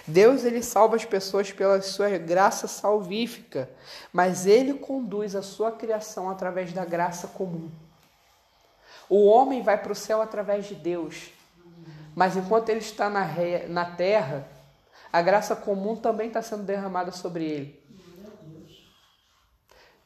[0.06, 3.70] Deus ele salva as pessoas pela sua graça salvífica,
[4.12, 7.70] mas ele conduz a sua criação através da graça comum.
[9.08, 11.30] O homem vai para o céu através de Deus,
[12.14, 13.26] mas enquanto ele está na,
[13.68, 14.46] na terra,
[15.12, 17.80] a graça comum também está sendo derramada sobre ele.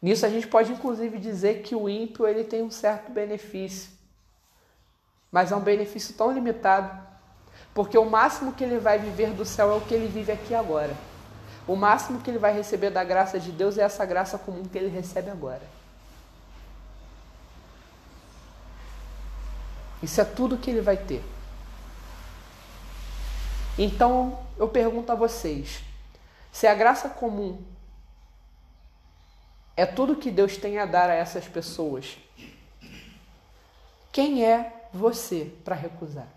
[0.00, 3.90] Nisso a gente pode inclusive dizer que o ímpio ele tem um certo benefício,
[5.32, 7.02] mas é um benefício tão limitado,
[7.72, 10.54] porque o máximo que ele vai viver do céu é o que ele vive aqui
[10.54, 10.94] agora.
[11.66, 14.76] O máximo que ele vai receber da graça de Deus é essa graça comum que
[14.76, 15.62] ele recebe agora.
[20.02, 21.24] Isso é tudo que ele vai ter.
[23.78, 25.82] Então, eu pergunto a vocês:
[26.52, 27.60] se a graça comum
[29.76, 32.16] é tudo que Deus tem a dar a essas pessoas,
[34.12, 36.28] quem é você para recusar?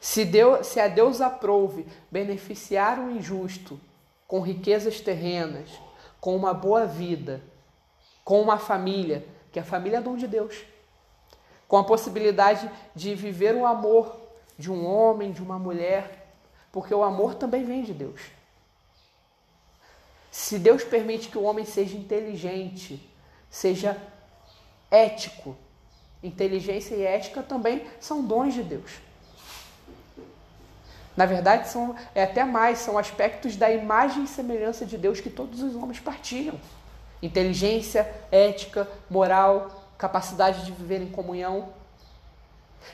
[0.00, 3.78] Se, Deus, se a Deus aprouve beneficiar o injusto
[4.26, 5.68] com riquezas terrenas,
[6.18, 7.42] com uma boa vida,
[8.24, 10.64] com uma família, que a família é dom de Deus,
[11.68, 14.21] com a possibilidade de viver o amor
[14.62, 16.34] de um homem, de uma mulher,
[16.70, 18.20] porque o amor também vem de Deus.
[20.30, 23.10] Se Deus permite que o homem seja inteligente,
[23.50, 24.00] seja
[24.88, 25.56] ético,
[26.22, 28.92] inteligência e ética também são dons de Deus.
[31.16, 35.28] Na verdade, são, é até mais, são aspectos da imagem e semelhança de Deus que
[35.28, 36.58] todos os homens partilham.
[37.20, 41.81] Inteligência, ética, moral, capacidade de viver em comunhão.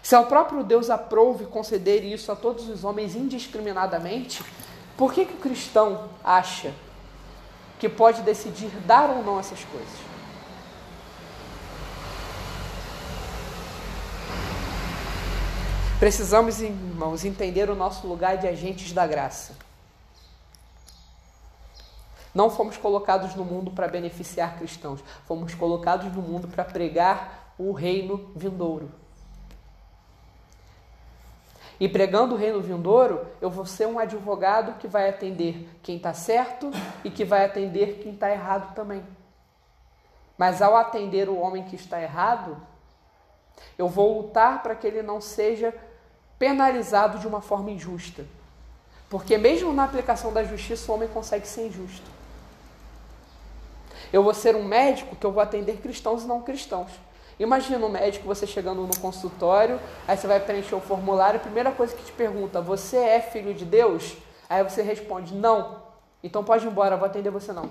[0.03, 4.45] Se ao próprio Deus aprove conceder isso a todos os homens indiscriminadamente,
[4.97, 6.75] por que, que o cristão acha
[7.79, 10.09] que pode decidir dar ou não essas coisas?
[15.99, 19.53] Precisamos, irmãos, entender o nosso lugar de agentes da graça.
[22.33, 27.73] Não fomos colocados no mundo para beneficiar cristãos, fomos colocados no mundo para pregar o
[27.73, 28.89] reino vindouro.
[31.81, 36.13] E pregando o reino vindouro, eu vou ser um advogado que vai atender quem está
[36.13, 36.71] certo
[37.05, 39.03] e que vai atender quem está errado também.
[40.37, 42.57] Mas ao atender o homem que está errado,
[43.77, 45.75] eu vou lutar para que ele não seja
[46.39, 48.25] penalizado de uma forma injusta.
[49.09, 52.09] Porque mesmo na aplicação da justiça, o homem consegue ser injusto.
[54.13, 56.91] Eu vou ser um médico que eu vou atender cristãos e não cristãos.
[57.39, 61.71] Imagina um médico, você chegando no consultório, aí você vai preencher o formulário, a primeira
[61.71, 64.17] coisa que te pergunta, você é filho de Deus?
[64.49, 65.83] Aí você responde, não.
[66.23, 67.71] Então pode ir embora, vou atender você não.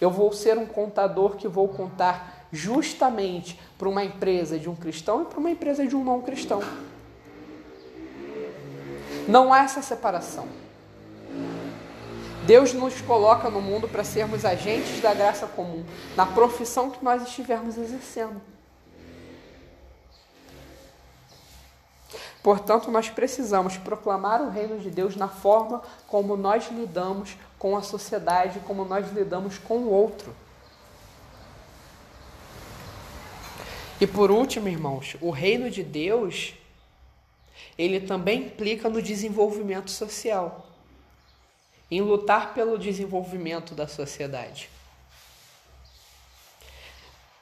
[0.00, 5.22] Eu vou ser um contador que vou contar justamente para uma empresa de um cristão
[5.22, 6.60] e para uma empresa de um não cristão.
[9.26, 10.63] Não há essa separação.
[12.46, 15.84] Deus nos coloca no mundo para sermos agentes da graça comum,
[16.14, 18.40] na profissão que nós estivermos exercendo.
[22.42, 27.82] Portanto, nós precisamos proclamar o reino de Deus na forma como nós lidamos com a
[27.82, 30.36] sociedade, como nós lidamos com o outro.
[33.98, 36.52] E por último, irmãos, o reino de Deus,
[37.78, 40.73] ele também implica no desenvolvimento social.
[41.94, 44.68] Em lutar pelo desenvolvimento da sociedade.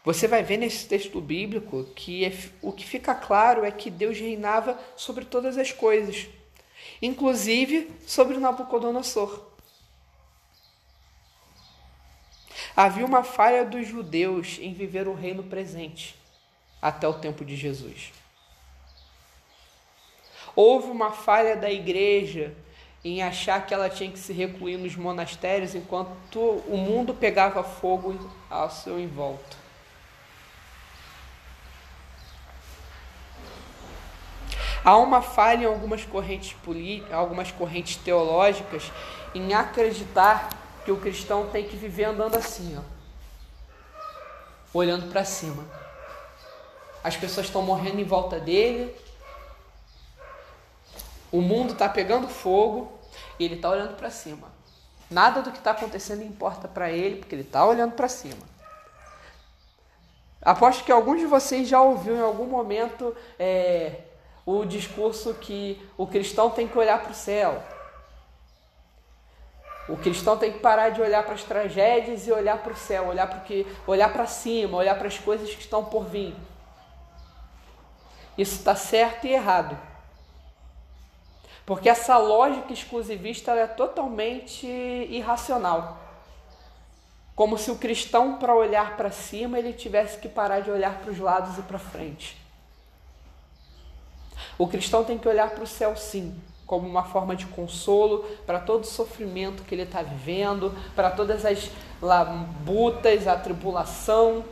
[0.05, 4.19] Você vai ver nesse texto bíblico que é, o que fica claro é que Deus
[4.19, 6.29] reinava sobre todas as coisas,
[7.01, 9.41] inclusive sobre Nabucodonosor.
[12.77, 16.15] Havia uma falha dos judeus em viver o reino presente
[16.81, 18.13] até o tempo de Jesus.
[20.55, 22.55] Houve uma falha da igreja
[23.05, 28.31] em achar que ela tinha que se recluir nos monastérios enquanto o mundo pegava fogo
[28.49, 29.57] ao seu envolto.
[34.85, 36.57] Há uma falha em algumas correntes,
[37.13, 38.91] algumas correntes teológicas
[39.35, 40.49] em acreditar
[40.85, 42.83] que o cristão tem que viver andando assim, ó,
[44.75, 45.65] olhando para cima.
[47.03, 48.93] As pessoas estão morrendo em volta dele,
[51.33, 52.93] o mundo está pegando fogo
[53.39, 54.53] e ele está olhando para cima.
[55.11, 58.53] Nada do que está acontecendo importa para ele, porque ele está olhando para cima.
[60.41, 64.01] Aposto que alguns de vocês já ouviu em algum momento é,
[64.45, 67.63] o discurso que o cristão tem que olhar para o céu.
[69.89, 73.07] O cristão tem que parar de olhar para as tragédias e olhar para o céu,
[73.07, 76.35] olhar para que, olhar para cima, olhar para as coisas que estão por vir.
[78.37, 79.92] Isso está certo e errado.
[81.65, 85.99] Porque essa lógica exclusivista é totalmente irracional.
[87.35, 91.11] Como se o cristão, para olhar para cima, ele tivesse que parar de olhar para
[91.11, 92.37] os lados e para frente.
[94.59, 98.61] O cristão tem que olhar para o céu, sim, como uma forma de consolo para
[98.61, 104.45] todo o sofrimento que ele está vivendo, para todas as labutas, a tribulação.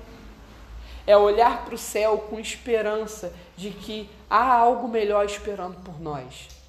[1.07, 6.60] É olhar para o céu com esperança de que há algo melhor esperando por nós.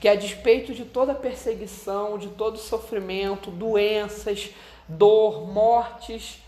[0.00, 4.50] Que a despeito de toda perseguição, de todo sofrimento, doenças,
[4.88, 6.40] dor, mortes,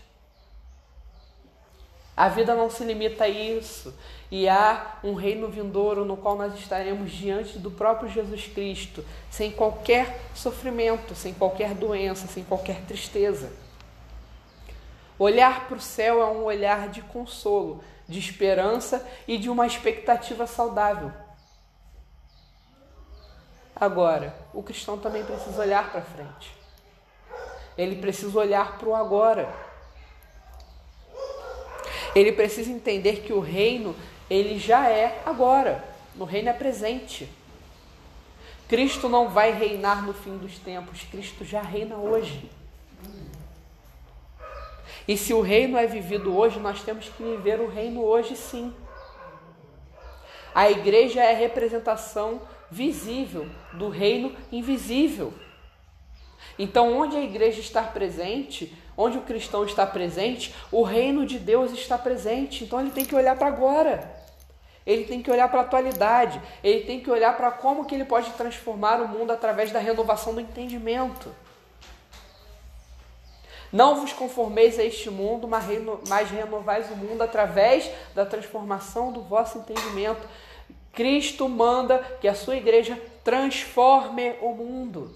[2.15, 3.93] a vida não se limita a isso
[4.29, 9.51] e há um reino vindouro no qual nós estaremos diante do próprio Jesus Cristo, sem
[9.51, 13.51] qualquer sofrimento, sem qualquer doença, sem qualquer tristeza.
[15.17, 20.45] Olhar para o céu é um olhar de consolo, de esperança e de uma expectativa
[20.45, 21.11] saudável.
[23.81, 26.55] Agora, o cristão também precisa olhar para frente.
[27.75, 29.51] Ele precisa olhar para o agora.
[32.13, 33.95] Ele precisa entender que o reino
[34.29, 35.83] ele já é agora.
[36.15, 37.27] No reino é presente.
[38.67, 42.51] Cristo não vai reinar no fim dos tempos, Cristo já reina hoje.
[45.07, 48.71] E se o reino é vivido hoje, nós temos que viver o reino hoje sim.
[50.53, 55.33] A igreja é representação visível do reino invisível.
[56.57, 61.71] Então, onde a igreja está presente, onde o cristão está presente, o reino de Deus
[61.71, 62.63] está presente.
[62.63, 64.21] Então, ele tem que olhar para agora.
[64.85, 68.05] Ele tem que olhar para a atualidade, ele tem que olhar para como que ele
[68.05, 71.29] pode transformar o mundo através da renovação do entendimento.
[73.71, 79.59] Não vos conformeis a este mundo, mas renovais o mundo através da transformação do vosso
[79.59, 80.27] entendimento.
[80.93, 85.15] Cristo manda que a sua igreja transforme o mundo.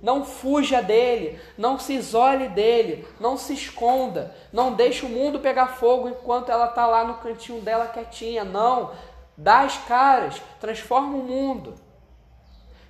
[0.00, 5.66] Não fuja dele, não se isole dele, não se esconda, não deixe o mundo pegar
[5.68, 8.44] fogo enquanto ela está lá no cantinho dela quietinha.
[8.44, 8.92] Não,
[9.36, 11.74] dá as caras, transforma o mundo.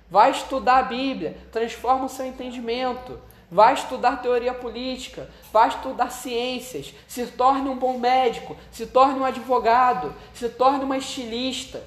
[0.07, 3.19] Vai estudar a Bíblia, transforma o seu entendimento.
[3.51, 9.25] Vai estudar teoria política, vai estudar ciências, se torne um bom médico, se torne um
[9.25, 11.83] advogado, se torne uma estilista,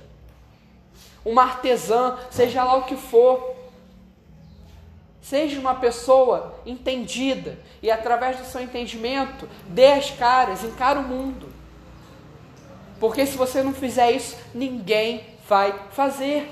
[1.24, 3.52] uma artesã, seja lá o que for
[5.22, 11.48] Seja uma pessoa entendida e, através do seu entendimento, dê as caras, encara o mundo.
[12.98, 16.50] Porque se você não fizer isso, ninguém vai fazer.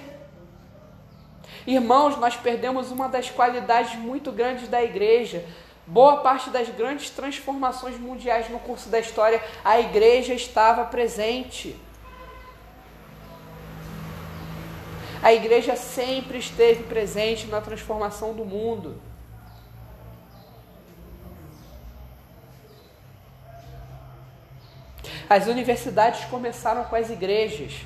[1.66, 5.44] Irmãos, nós perdemos uma das qualidades muito grandes da igreja.
[5.84, 11.76] Boa parte das grandes transformações mundiais no curso da história, a igreja estava presente.
[15.22, 18.98] A igreja sempre esteve presente na transformação do mundo.
[25.28, 27.82] As universidades começaram com as igrejas.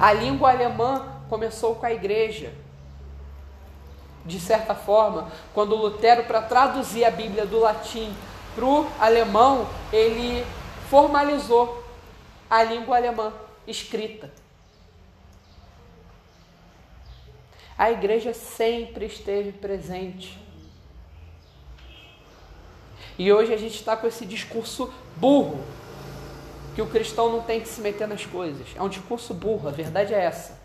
[0.00, 2.52] A língua alemã começou com a igreja.
[4.24, 8.14] De certa forma, quando Lutero, para traduzir a Bíblia do latim
[8.54, 10.44] para o alemão, ele
[10.88, 11.84] formalizou
[12.48, 13.32] a língua alemã
[13.70, 14.32] escrita.
[17.76, 20.36] A igreja sempre esteve presente.
[23.16, 25.64] E hoje a gente está com esse discurso burro,
[26.74, 28.68] que o cristão não tem que se meter nas coisas.
[28.76, 30.60] É um discurso burro, a verdade é essa.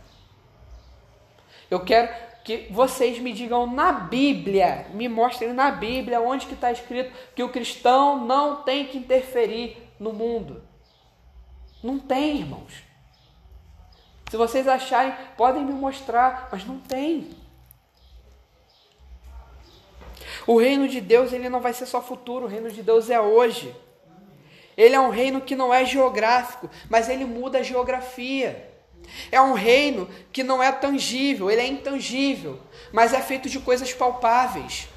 [1.69, 2.09] Eu quero
[2.43, 7.41] que vocês me digam na Bíblia, me mostrem na Bíblia onde que está escrito que
[7.41, 10.61] o cristão não tem que interferir no mundo.
[11.81, 12.92] Não tem, irmãos.
[14.33, 17.29] Se vocês acharem, podem me mostrar, mas não tem.
[20.47, 23.21] O reino de Deus, ele não vai ser só futuro, o reino de Deus é
[23.21, 23.75] hoje.
[24.75, 28.71] Ele é um reino que não é geográfico, mas ele muda a geografia.
[29.31, 32.59] É um reino que não é tangível, ele é intangível,
[32.91, 34.87] mas é feito de coisas palpáveis.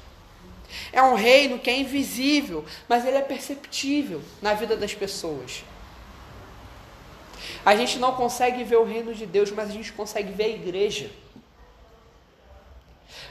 [0.91, 5.63] É um reino que é invisível, mas ele é perceptível na vida das pessoas.
[7.67, 10.55] A gente não consegue ver o reino de Deus, mas a gente consegue ver a
[10.61, 11.11] igreja.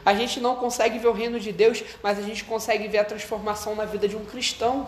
[0.04, 3.04] A gente não consegue ver o reino de Deus, mas a gente consegue ver a
[3.06, 4.86] transformação na vida de um cristão.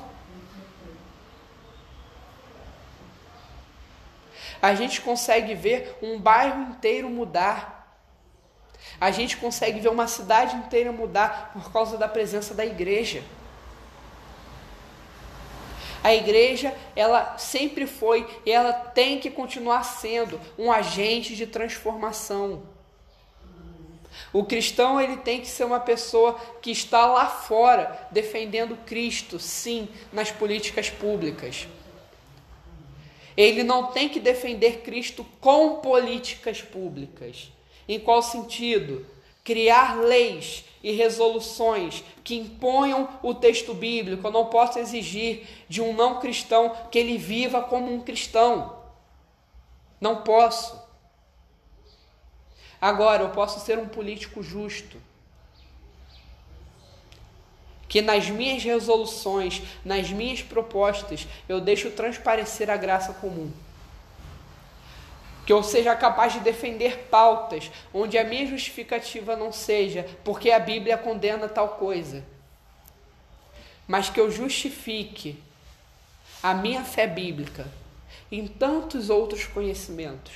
[4.61, 7.99] A gente consegue ver um bairro inteiro mudar.
[9.01, 13.25] A gente consegue ver uma cidade inteira mudar por causa da presença da igreja.
[16.09, 22.63] A igreja, ela sempre foi e ela tem que continuar sendo um agente de transformação.
[24.33, 26.33] O cristão ele tem que ser uma pessoa
[26.63, 31.69] que está lá fora defendendo Cristo, sim, nas políticas públicas.
[33.37, 37.53] Ele não tem que defender Cristo com políticas públicas.
[37.87, 39.05] Em qual sentido?
[39.49, 44.27] Criar leis e resoluções que imponham o texto bíblico.
[44.27, 48.77] Eu não posso exigir de um não cristão que ele viva como um cristão.
[49.99, 50.79] Não posso.
[52.79, 55.01] Agora, eu posso ser um político justo.
[57.89, 63.51] Que nas minhas resoluções, nas minhas propostas, eu deixo transparecer a graça comum.
[65.49, 70.59] Que eu seja capaz de defender pautas onde a minha justificativa não seja porque a
[70.59, 72.23] Bíblia condena tal coisa,
[73.87, 75.43] mas que eu justifique
[76.43, 77.67] a minha fé bíblica
[78.31, 80.35] em tantos outros conhecimentos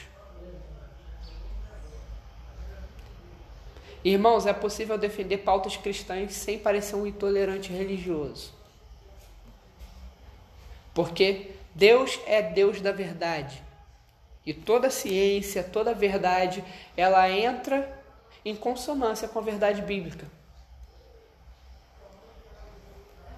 [4.04, 8.52] Irmãos, é possível defender pautas cristãs sem parecer um intolerante religioso.
[10.92, 13.62] Porque Deus é Deus da verdade.
[14.44, 16.64] E toda ciência, toda verdade,
[16.96, 18.02] ela entra
[18.44, 20.26] em consonância com a verdade bíblica.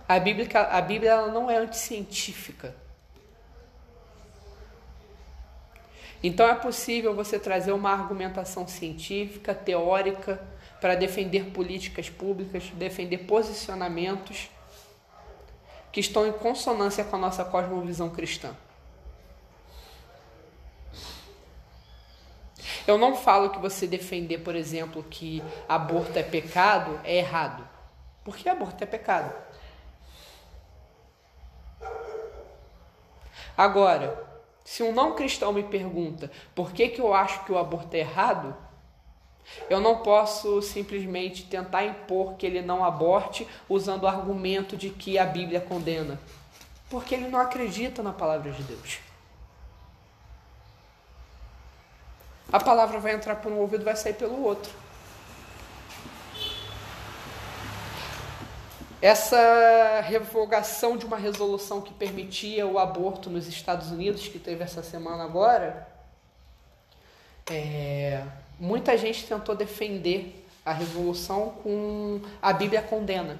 [0.09, 2.75] A Bíblia, a Bíblia ela não é anticientífica.
[6.23, 10.43] Então é possível você trazer uma argumentação científica, teórica,
[10.81, 14.51] para defender políticas públicas, defender posicionamentos
[15.91, 18.55] que estão em consonância com a nossa cosmovisão cristã.
[22.87, 27.67] Eu não falo que você defender, por exemplo, que aborto é pecado é errado.
[28.23, 29.33] Porque aborto é pecado.
[33.57, 34.23] Agora,
[34.65, 38.01] se um não cristão me pergunta por que, que eu acho que o aborto é
[38.01, 38.57] errado,
[39.69, 45.19] eu não posso simplesmente tentar impor que ele não aborte usando o argumento de que
[45.19, 46.19] a Bíblia condena,
[46.89, 48.99] porque ele não acredita na palavra de Deus.
[52.53, 54.73] A palavra vai entrar por um ouvido e vai sair pelo outro.
[59.01, 64.83] Essa revogação de uma resolução que permitia o aborto nos Estados Unidos, que teve essa
[64.83, 65.87] semana agora,
[67.51, 68.23] é,
[68.59, 73.39] muita gente tentou defender a revolução com a Bíblia condena.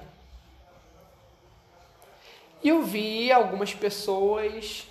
[2.61, 4.87] E eu vi algumas pessoas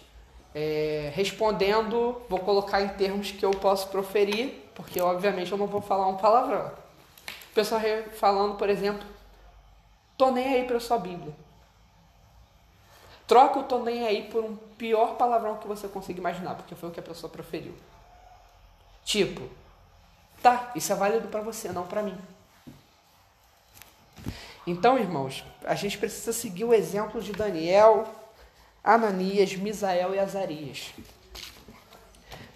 [0.55, 5.81] é, respondendo, vou colocar em termos que eu posso proferir, porque obviamente eu não vou
[5.81, 6.71] falar um palavrão.
[7.55, 7.81] Pessoal
[8.15, 9.07] falando, por exemplo,
[10.17, 11.35] tô nem aí para sua Bíblia.
[13.27, 16.89] Troca o tô nem aí por um pior palavrão que você consiga imaginar, porque foi
[16.89, 17.75] o que a pessoa proferiu.
[19.05, 19.49] Tipo,
[20.45, 22.19] Tá, isso é válido para você, não para mim.
[24.67, 28.07] Então, irmãos, a gente precisa seguir o exemplo de Daniel,
[28.85, 30.93] Ananias, Misael e Azarias.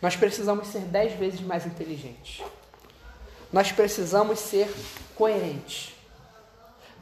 [0.03, 2.45] Nós precisamos ser dez vezes mais inteligentes.
[3.51, 4.71] Nós precisamos ser
[5.15, 5.95] coerentes.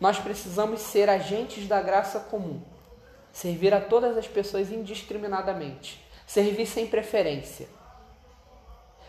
[0.00, 2.62] Nós precisamos ser agentes da graça comum.
[3.32, 6.00] Servir a todas as pessoas indiscriminadamente.
[6.26, 7.68] Servir sem preferência.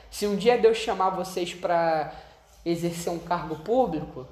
[0.10, 2.12] Se um dia Deus chamar vocês para
[2.66, 4.28] exercer um cargo público,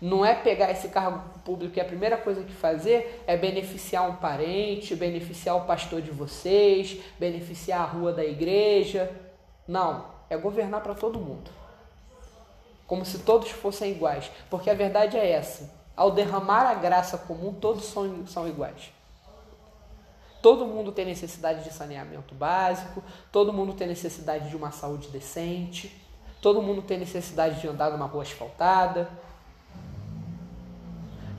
[0.00, 4.16] não é pegar esse cargo público e a primeira coisa que fazer é beneficiar um
[4.16, 9.10] parente, beneficiar o pastor de vocês, beneficiar a rua da igreja.
[9.66, 11.50] Não, é governar para todo mundo.
[12.86, 14.30] Como se todos fossem iguais.
[14.50, 18.92] Porque a verdade é essa: ao derramar a graça comum, todos são, são iguais.
[20.42, 26.00] Todo mundo tem necessidade de saneamento básico, todo mundo tem necessidade de uma saúde decente,
[26.40, 29.08] todo mundo tem necessidade de andar numa rua asfaltada,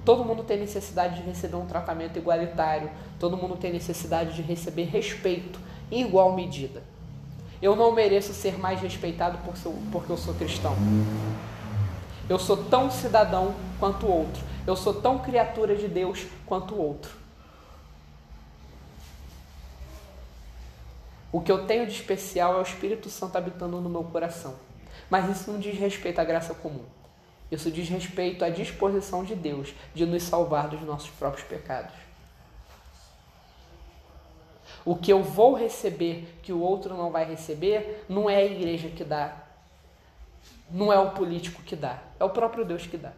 [0.08, 2.90] Todo mundo tem necessidade de receber um tratamento igualitário,
[3.20, 5.60] todo mundo tem necessidade de receber respeito
[5.92, 6.82] em igual medida.
[7.62, 10.74] Eu não mereço ser mais respeitado por seu, porque eu sou cristão.
[12.30, 14.42] Eu sou tão cidadão quanto o outro.
[14.66, 17.12] Eu sou tão criatura de Deus quanto o outro.
[21.34, 24.56] O que eu tenho de especial é o Espírito Santo habitando no meu coração.
[25.10, 26.86] Mas isso não diz respeito à graça comum.
[27.50, 31.94] Isso diz respeito à disposição de Deus de nos salvar dos nossos próprios pecados.
[34.84, 38.90] O que eu vou receber que o outro não vai receber, não é a igreja
[38.90, 39.36] que dá,
[40.70, 43.12] não é o político que dá, é o próprio Deus que dá,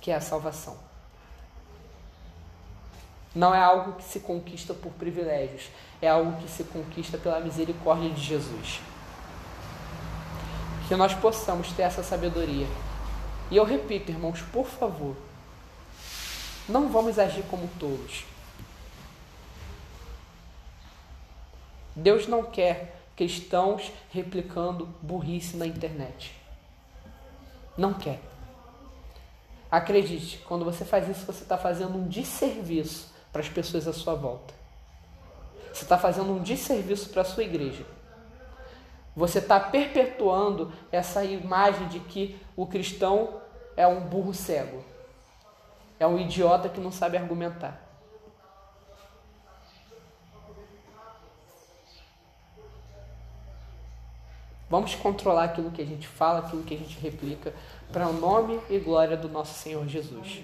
[0.00, 0.76] que é a salvação.
[3.34, 5.68] Não é algo que se conquista por privilégios,
[6.00, 8.80] é algo que se conquista pela misericórdia de Jesus.
[10.86, 12.66] Que nós possamos ter essa sabedoria
[13.50, 15.16] e eu repito, irmãos, por favor,
[16.68, 18.24] não vamos agir como tolos.
[21.94, 26.34] Deus não quer cristãos replicando burrice na internet.
[27.76, 28.20] Não quer.
[29.70, 34.14] Acredite, quando você faz isso, você está fazendo um desserviço para as pessoas à sua
[34.14, 34.54] volta.
[35.72, 37.84] Você está fazendo um desserviço para a sua igreja.
[39.16, 43.40] Você está perpetuando essa imagem de que o cristão
[43.76, 44.84] é um burro cego,
[45.98, 47.80] é um idiota que não sabe argumentar.
[54.68, 57.54] Vamos controlar aquilo que a gente fala, aquilo que a gente replica,
[57.92, 60.42] para o nome e glória do nosso Senhor Jesus.